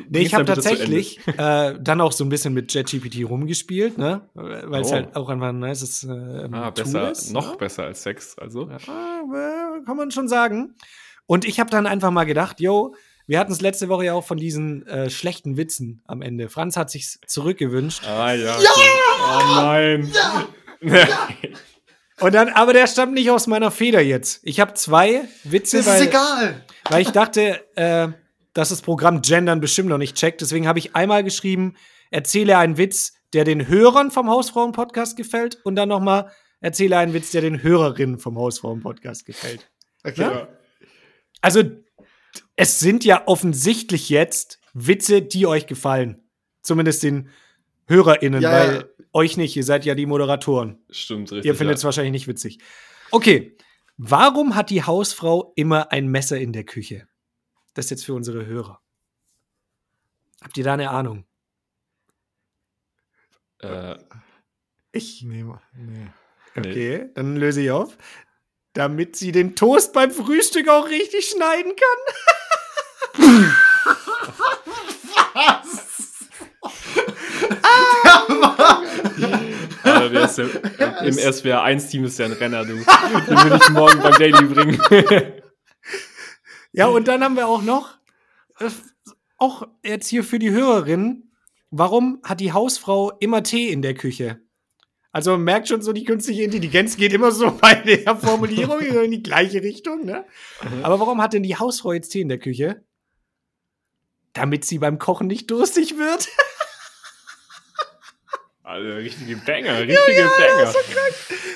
[0.09, 4.23] Nee, ich habe tatsächlich äh, dann auch so ein bisschen mit ChatGPT rumgespielt, ne?
[4.35, 4.95] Weil es Oh.
[4.95, 7.57] halt auch einfach ein nices äh, Ah, Tool besser, ist, noch ne?
[7.59, 8.69] besser als Sex, also.
[8.69, 10.75] Ja, äh, kann man schon sagen.
[11.27, 12.95] Und ich habe dann einfach mal gedacht, yo,
[13.29, 16.49] wir hatten es letzte Woche ja auch von diesen äh, schlechten Witzen am Ende.
[16.49, 18.03] Franz hat sich zurückgewünscht.
[18.09, 18.57] Ah, ja.
[18.61, 18.71] Ja!
[19.23, 20.11] Oh nein.
[22.21, 24.41] Und dann, aber der stammt nicht aus meiner Feder jetzt.
[24.45, 26.65] Ich habe zwei Witze, Das weil, ist egal.
[26.89, 28.09] weil ich dachte, äh,
[28.53, 30.41] dass das Programm Gendern bestimmt noch nicht checkt.
[30.41, 31.77] Deswegen habe ich einmal geschrieben,
[32.11, 35.59] erzähle einen Witz, der den Hörern vom Hausfrauen-Podcast gefällt.
[35.65, 39.71] Und dann noch mal, erzähle einen Witz, der den Hörerinnen vom Hausfrauen-Podcast gefällt.
[40.05, 40.23] Okay.
[40.23, 40.49] Ja?
[41.41, 41.63] Also,
[42.57, 46.23] es sind ja offensichtlich jetzt Witze, die euch gefallen.
[46.63, 47.31] Zumindest den
[47.91, 48.85] HörerInnen, Ja, weil ja.
[49.13, 50.79] euch nicht, ihr seid ja die Moderatoren.
[50.89, 51.45] Stimmt, richtig.
[51.45, 51.87] Ihr findet es ja.
[51.87, 52.59] wahrscheinlich nicht witzig.
[53.11, 53.57] Okay.
[53.99, 57.07] Warum hat die Hausfrau immer ein Messer in der Küche?
[57.75, 58.81] Das ist jetzt für unsere Hörer.
[60.43, 61.27] Habt ihr da eine Ahnung?
[63.59, 63.97] Äh,
[64.93, 65.61] Ich nehme.
[65.75, 66.07] Nee.
[66.57, 66.69] Nee.
[66.71, 67.97] Okay, dann löse ich auf.
[68.73, 73.53] Damit sie den Toast beim Frühstück auch richtig schneiden kann.
[79.85, 80.45] ah, der ist ja,
[81.03, 82.75] Im SWR 1-Team ist ja ein Renner, du.
[82.75, 84.81] Den will ich morgen beim Daily bringen.
[86.73, 87.99] Ja, und dann haben wir auch noch,
[88.59, 88.71] äh,
[89.39, 91.31] auch jetzt hier für die Hörerin,
[91.71, 94.41] warum hat die Hausfrau immer Tee in der Küche?
[95.13, 99.11] Also man merkt schon so, die künstliche Intelligenz geht immer so bei der Formulierung in
[99.11, 100.25] die gleiche Richtung, ne?
[100.83, 102.85] Aber warum hat denn die Hausfrau jetzt Tee in der Küche?
[104.33, 106.29] Damit sie beim Kochen nicht durstig wird.
[108.71, 109.97] Alter, richtige Banger, richtige
[110.39, 110.69] Banger.
[110.69, 110.75] Und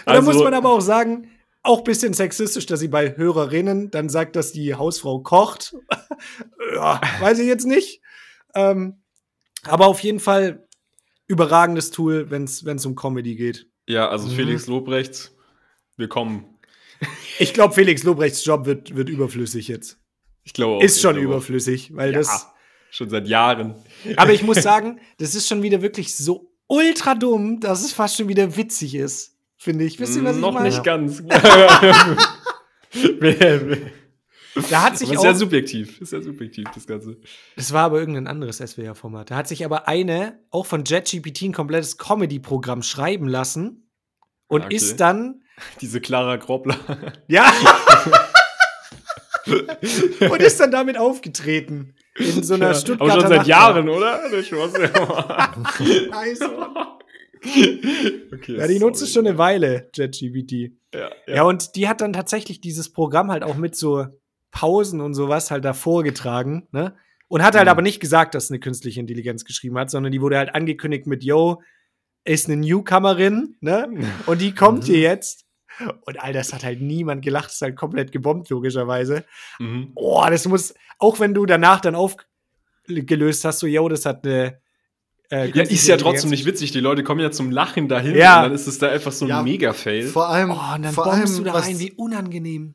[0.07, 1.31] da Also- muss man aber auch sagen,
[1.63, 5.75] auch ein bisschen sexistisch, dass sie bei Hörerinnen dann sagt, dass die Hausfrau kocht.
[6.75, 8.01] ja, weiß ich jetzt nicht.
[8.55, 9.03] Ähm,
[9.63, 10.67] aber auf jeden Fall
[11.27, 13.67] überragendes Tool, wenn es um Comedy geht.
[13.89, 14.33] Ja, also Mhm.
[14.37, 15.33] Felix Lobrecht,
[15.97, 16.47] willkommen.
[17.39, 19.99] Ich glaube, Felix Lobrechts Job wird, wird überflüssig jetzt.
[20.43, 20.83] Ich glaube auch.
[20.83, 22.49] Ist schon überflüssig, weil Ja, das.
[22.91, 23.75] schon seit Jahren.
[24.17, 28.17] Aber ich muss sagen, das ist schon wieder wirklich so ultra dumm, dass es fast
[28.17, 29.37] schon wieder witzig ist.
[29.57, 29.99] Finde ich.
[30.01, 30.69] Wisst ihr, was ich Noch meine?
[30.69, 31.23] nicht ganz.
[34.71, 36.01] Da hat sich Aber ist auch sehr subjektiv.
[36.01, 37.17] Ist sehr subjektiv, das Ganze.
[37.57, 39.33] Das war aber irgendein anderes SWR-Format.
[39.33, 43.91] Da hat sich aber eine auch von JetGPT ein komplettes Comedy-Programm schreiben lassen
[44.47, 44.77] und Ah, okay.
[44.77, 45.43] ist dann,
[45.81, 46.77] Diese Clara Grobler.
[47.27, 47.53] ja,
[50.31, 51.97] und ist dann damit aufgetreten.
[52.19, 54.21] In so einer Ja, Stuttgarter Aber schon seit Nacht- Jahren, oder?
[54.31, 54.73] Der Spaß.
[56.13, 56.51] Scheiße.
[58.33, 60.73] okay, Ja, die nutzt es schon eine Weile, JetGPT.
[60.95, 61.43] Ja, Ja.
[61.45, 64.07] und die hat dann tatsächlich dieses Programm halt auch mit so
[64.51, 66.95] Pausen und sowas halt da vorgetragen, ne?
[67.27, 67.71] Und hat halt Mhm.
[67.71, 71.25] aber nicht gesagt, dass eine künstliche Intelligenz geschrieben hat, sondern die wurde halt angekündigt mit,
[71.25, 71.63] yo,
[72.25, 73.89] ist eine Newcomerin, ne?
[74.27, 75.44] Und die kommt hier jetzt.
[76.07, 79.25] Und all das hat halt niemand gelacht, ist halt komplett gebombt, logischerweise.
[79.59, 79.93] Mhm.
[79.95, 84.61] Oh, das muss, auch wenn du danach dann aufgelöst hast, so, yo, das hat eine.
[85.31, 86.71] äh, Ja, ist ja trotzdem nicht witzig.
[86.73, 88.39] Die Leute kommen ja zum Lachen dahin Ja.
[88.39, 90.07] und dann ist es da einfach so ein Ja, Mega-Fail.
[90.07, 92.75] Vor allem, Oh, und dann vor bombst allem du da was, rein, wie unangenehm.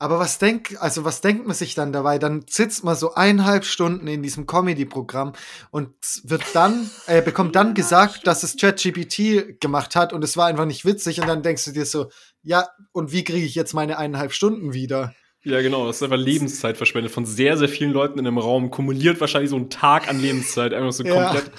[0.00, 2.18] Aber was denkt, also was denkt man sich dann dabei?
[2.18, 5.34] Dann sitzt man so eineinhalb Stunden in diesem Comedy-Programm
[5.70, 5.90] und
[6.24, 10.64] wird dann, äh, bekommt dann gesagt, dass es ChatGPT gemacht hat und es war einfach
[10.64, 12.10] nicht witzig und dann denkst du dir so,
[12.42, 15.14] ja, und wie kriege ich jetzt meine eineinhalb Stunden wieder?
[15.42, 15.86] Ja, genau.
[15.86, 18.70] Das ist einfach Lebenszeit verschwendet von sehr, sehr vielen Leuten in einem Raum.
[18.70, 20.74] Kumuliert wahrscheinlich so einen Tag an Lebenszeit.
[20.74, 21.32] Einfach so Ja.
[21.32, 21.50] komplett.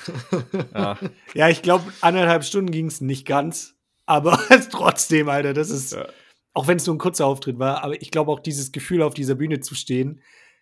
[0.76, 0.98] Ja.
[1.34, 3.74] Ja, ich glaube, anderthalb Stunden ging es nicht ganz.
[4.06, 4.39] Aber
[4.72, 6.06] trotzdem, Alter, das ist, Ja.
[6.54, 9.14] Auch wenn es nur ein kurzer Auftritt war, aber ich glaube auch dieses Gefühl, auf
[9.14, 10.22] dieser Bühne zu stehen,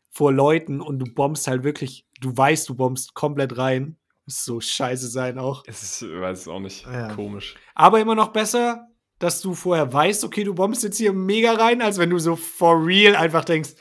[0.09, 3.97] vor Leuten und du bombst halt wirklich, du weißt, du bombst komplett rein.
[4.25, 5.63] Muss so scheiße sein auch.
[5.67, 6.85] Es ist, ich weiß es auch nicht.
[6.85, 7.13] Ja.
[7.13, 7.55] Komisch.
[7.75, 8.87] Aber immer noch besser,
[9.19, 12.35] dass du vorher weißt, okay, du bombst jetzt hier mega rein, als wenn du so
[12.35, 13.71] for real einfach denkst,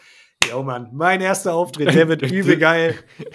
[0.48, 2.94] yo Mann, mein erster Auftritt, der wird übel geil.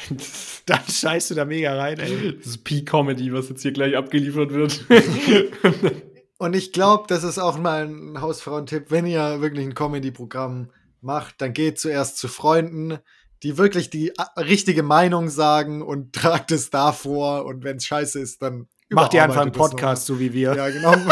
[0.66, 2.38] Dann scheißt du da mega rein, ey.
[2.38, 4.86] Das ist Peak-Comedy, was jetzt hier gleich abgeliefert wird.
[6.44, 11.36] Und ich glaube, das ist auch mal ein Hausfrauentipp, wenn ihr wirklich ein Comedy-Programm macht,
[11.40, 13.00] dann geht zuerst zu Freunden,
[13.44, 17.86] die wirklich die a- richtige Meinung sagen und tragt es da vor und wenn es
[17.86, 20.54] scheiße ist, dann Macht ihr einfach einen Podcast, so wie wir.
[20.54, 20.92] Ja, genau.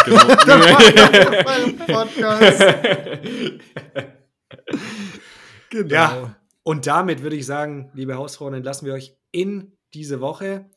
[1.46, 1.94] Genau.
[1.94, 2.62] Podcast.
[5.70, 5.94] Genau.
[5.94, 6.36] Ja.
[6.64, 10.70] Und damit würde ich sagen, liebe Hausfrauen, entlassen wir euch in diese Woche.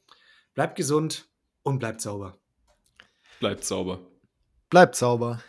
[0.54, 1.28] Bleibt gesund
[1.64, 2.38] und bleibt sauber.
[3.40, 3.98] Bleibt sauber.
[4.74, 5.40] Bleibt sauber.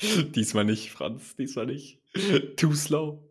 [0.02, 1.34] Diesmal nicht, Franz.
[1.34, 1.98] Diesmal nicht.
[2.58, 3.26] Too slow.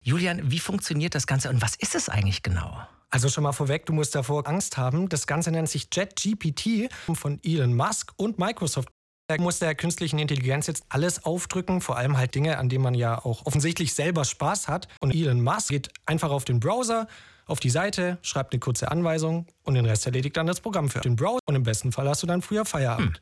[0.00, 2.84] Julian, wie funktioniert das Ganze und was ist es eigentlich genau?
[3.08, 5.08] Also schon mal vorweg, du musst davor Angst haben.
[5.08, 8.88] Das Ganze nennt sich JetGPT von Elon Musk und Microsoft.
[9.28, 12.94] Da muss der künstlichen Intelligenz jetzt alles aufdrücken, vor allem halt Dinge, an denen man
[12.94, 14.88] ja auch offensichtlich selber Spaß hat.
[14.98, 17.06] Und Elon Musk geht einfach auf den Browser,
[17.46, 21.00] auf die Seite, schreibt eine kurze Anweisung und den Rest erledigt dann das Programm für
[21.00, 21.40] den Browser.
[21.46, 23.20] Und im besten Fall hast du dann früher Feierabend.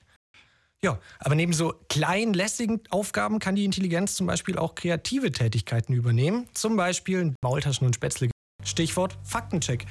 [0.85, 5.93] Ja, aber neben so kleinen, lästigen Aufgaben kann die Intelligenz zum Beispiel auch kreative Tätigkeiten
[5.93, 6.49] übernehmen.
[6.55, 8.31] Zum Beispiel Maultaschen und Spätzle.
[8.65, 9.87] Stichwort Faktencheck.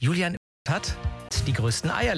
[0.00, 0.36] Julian
[0.68, 0.96] hat
[1.46, 2.12] die größten Eier.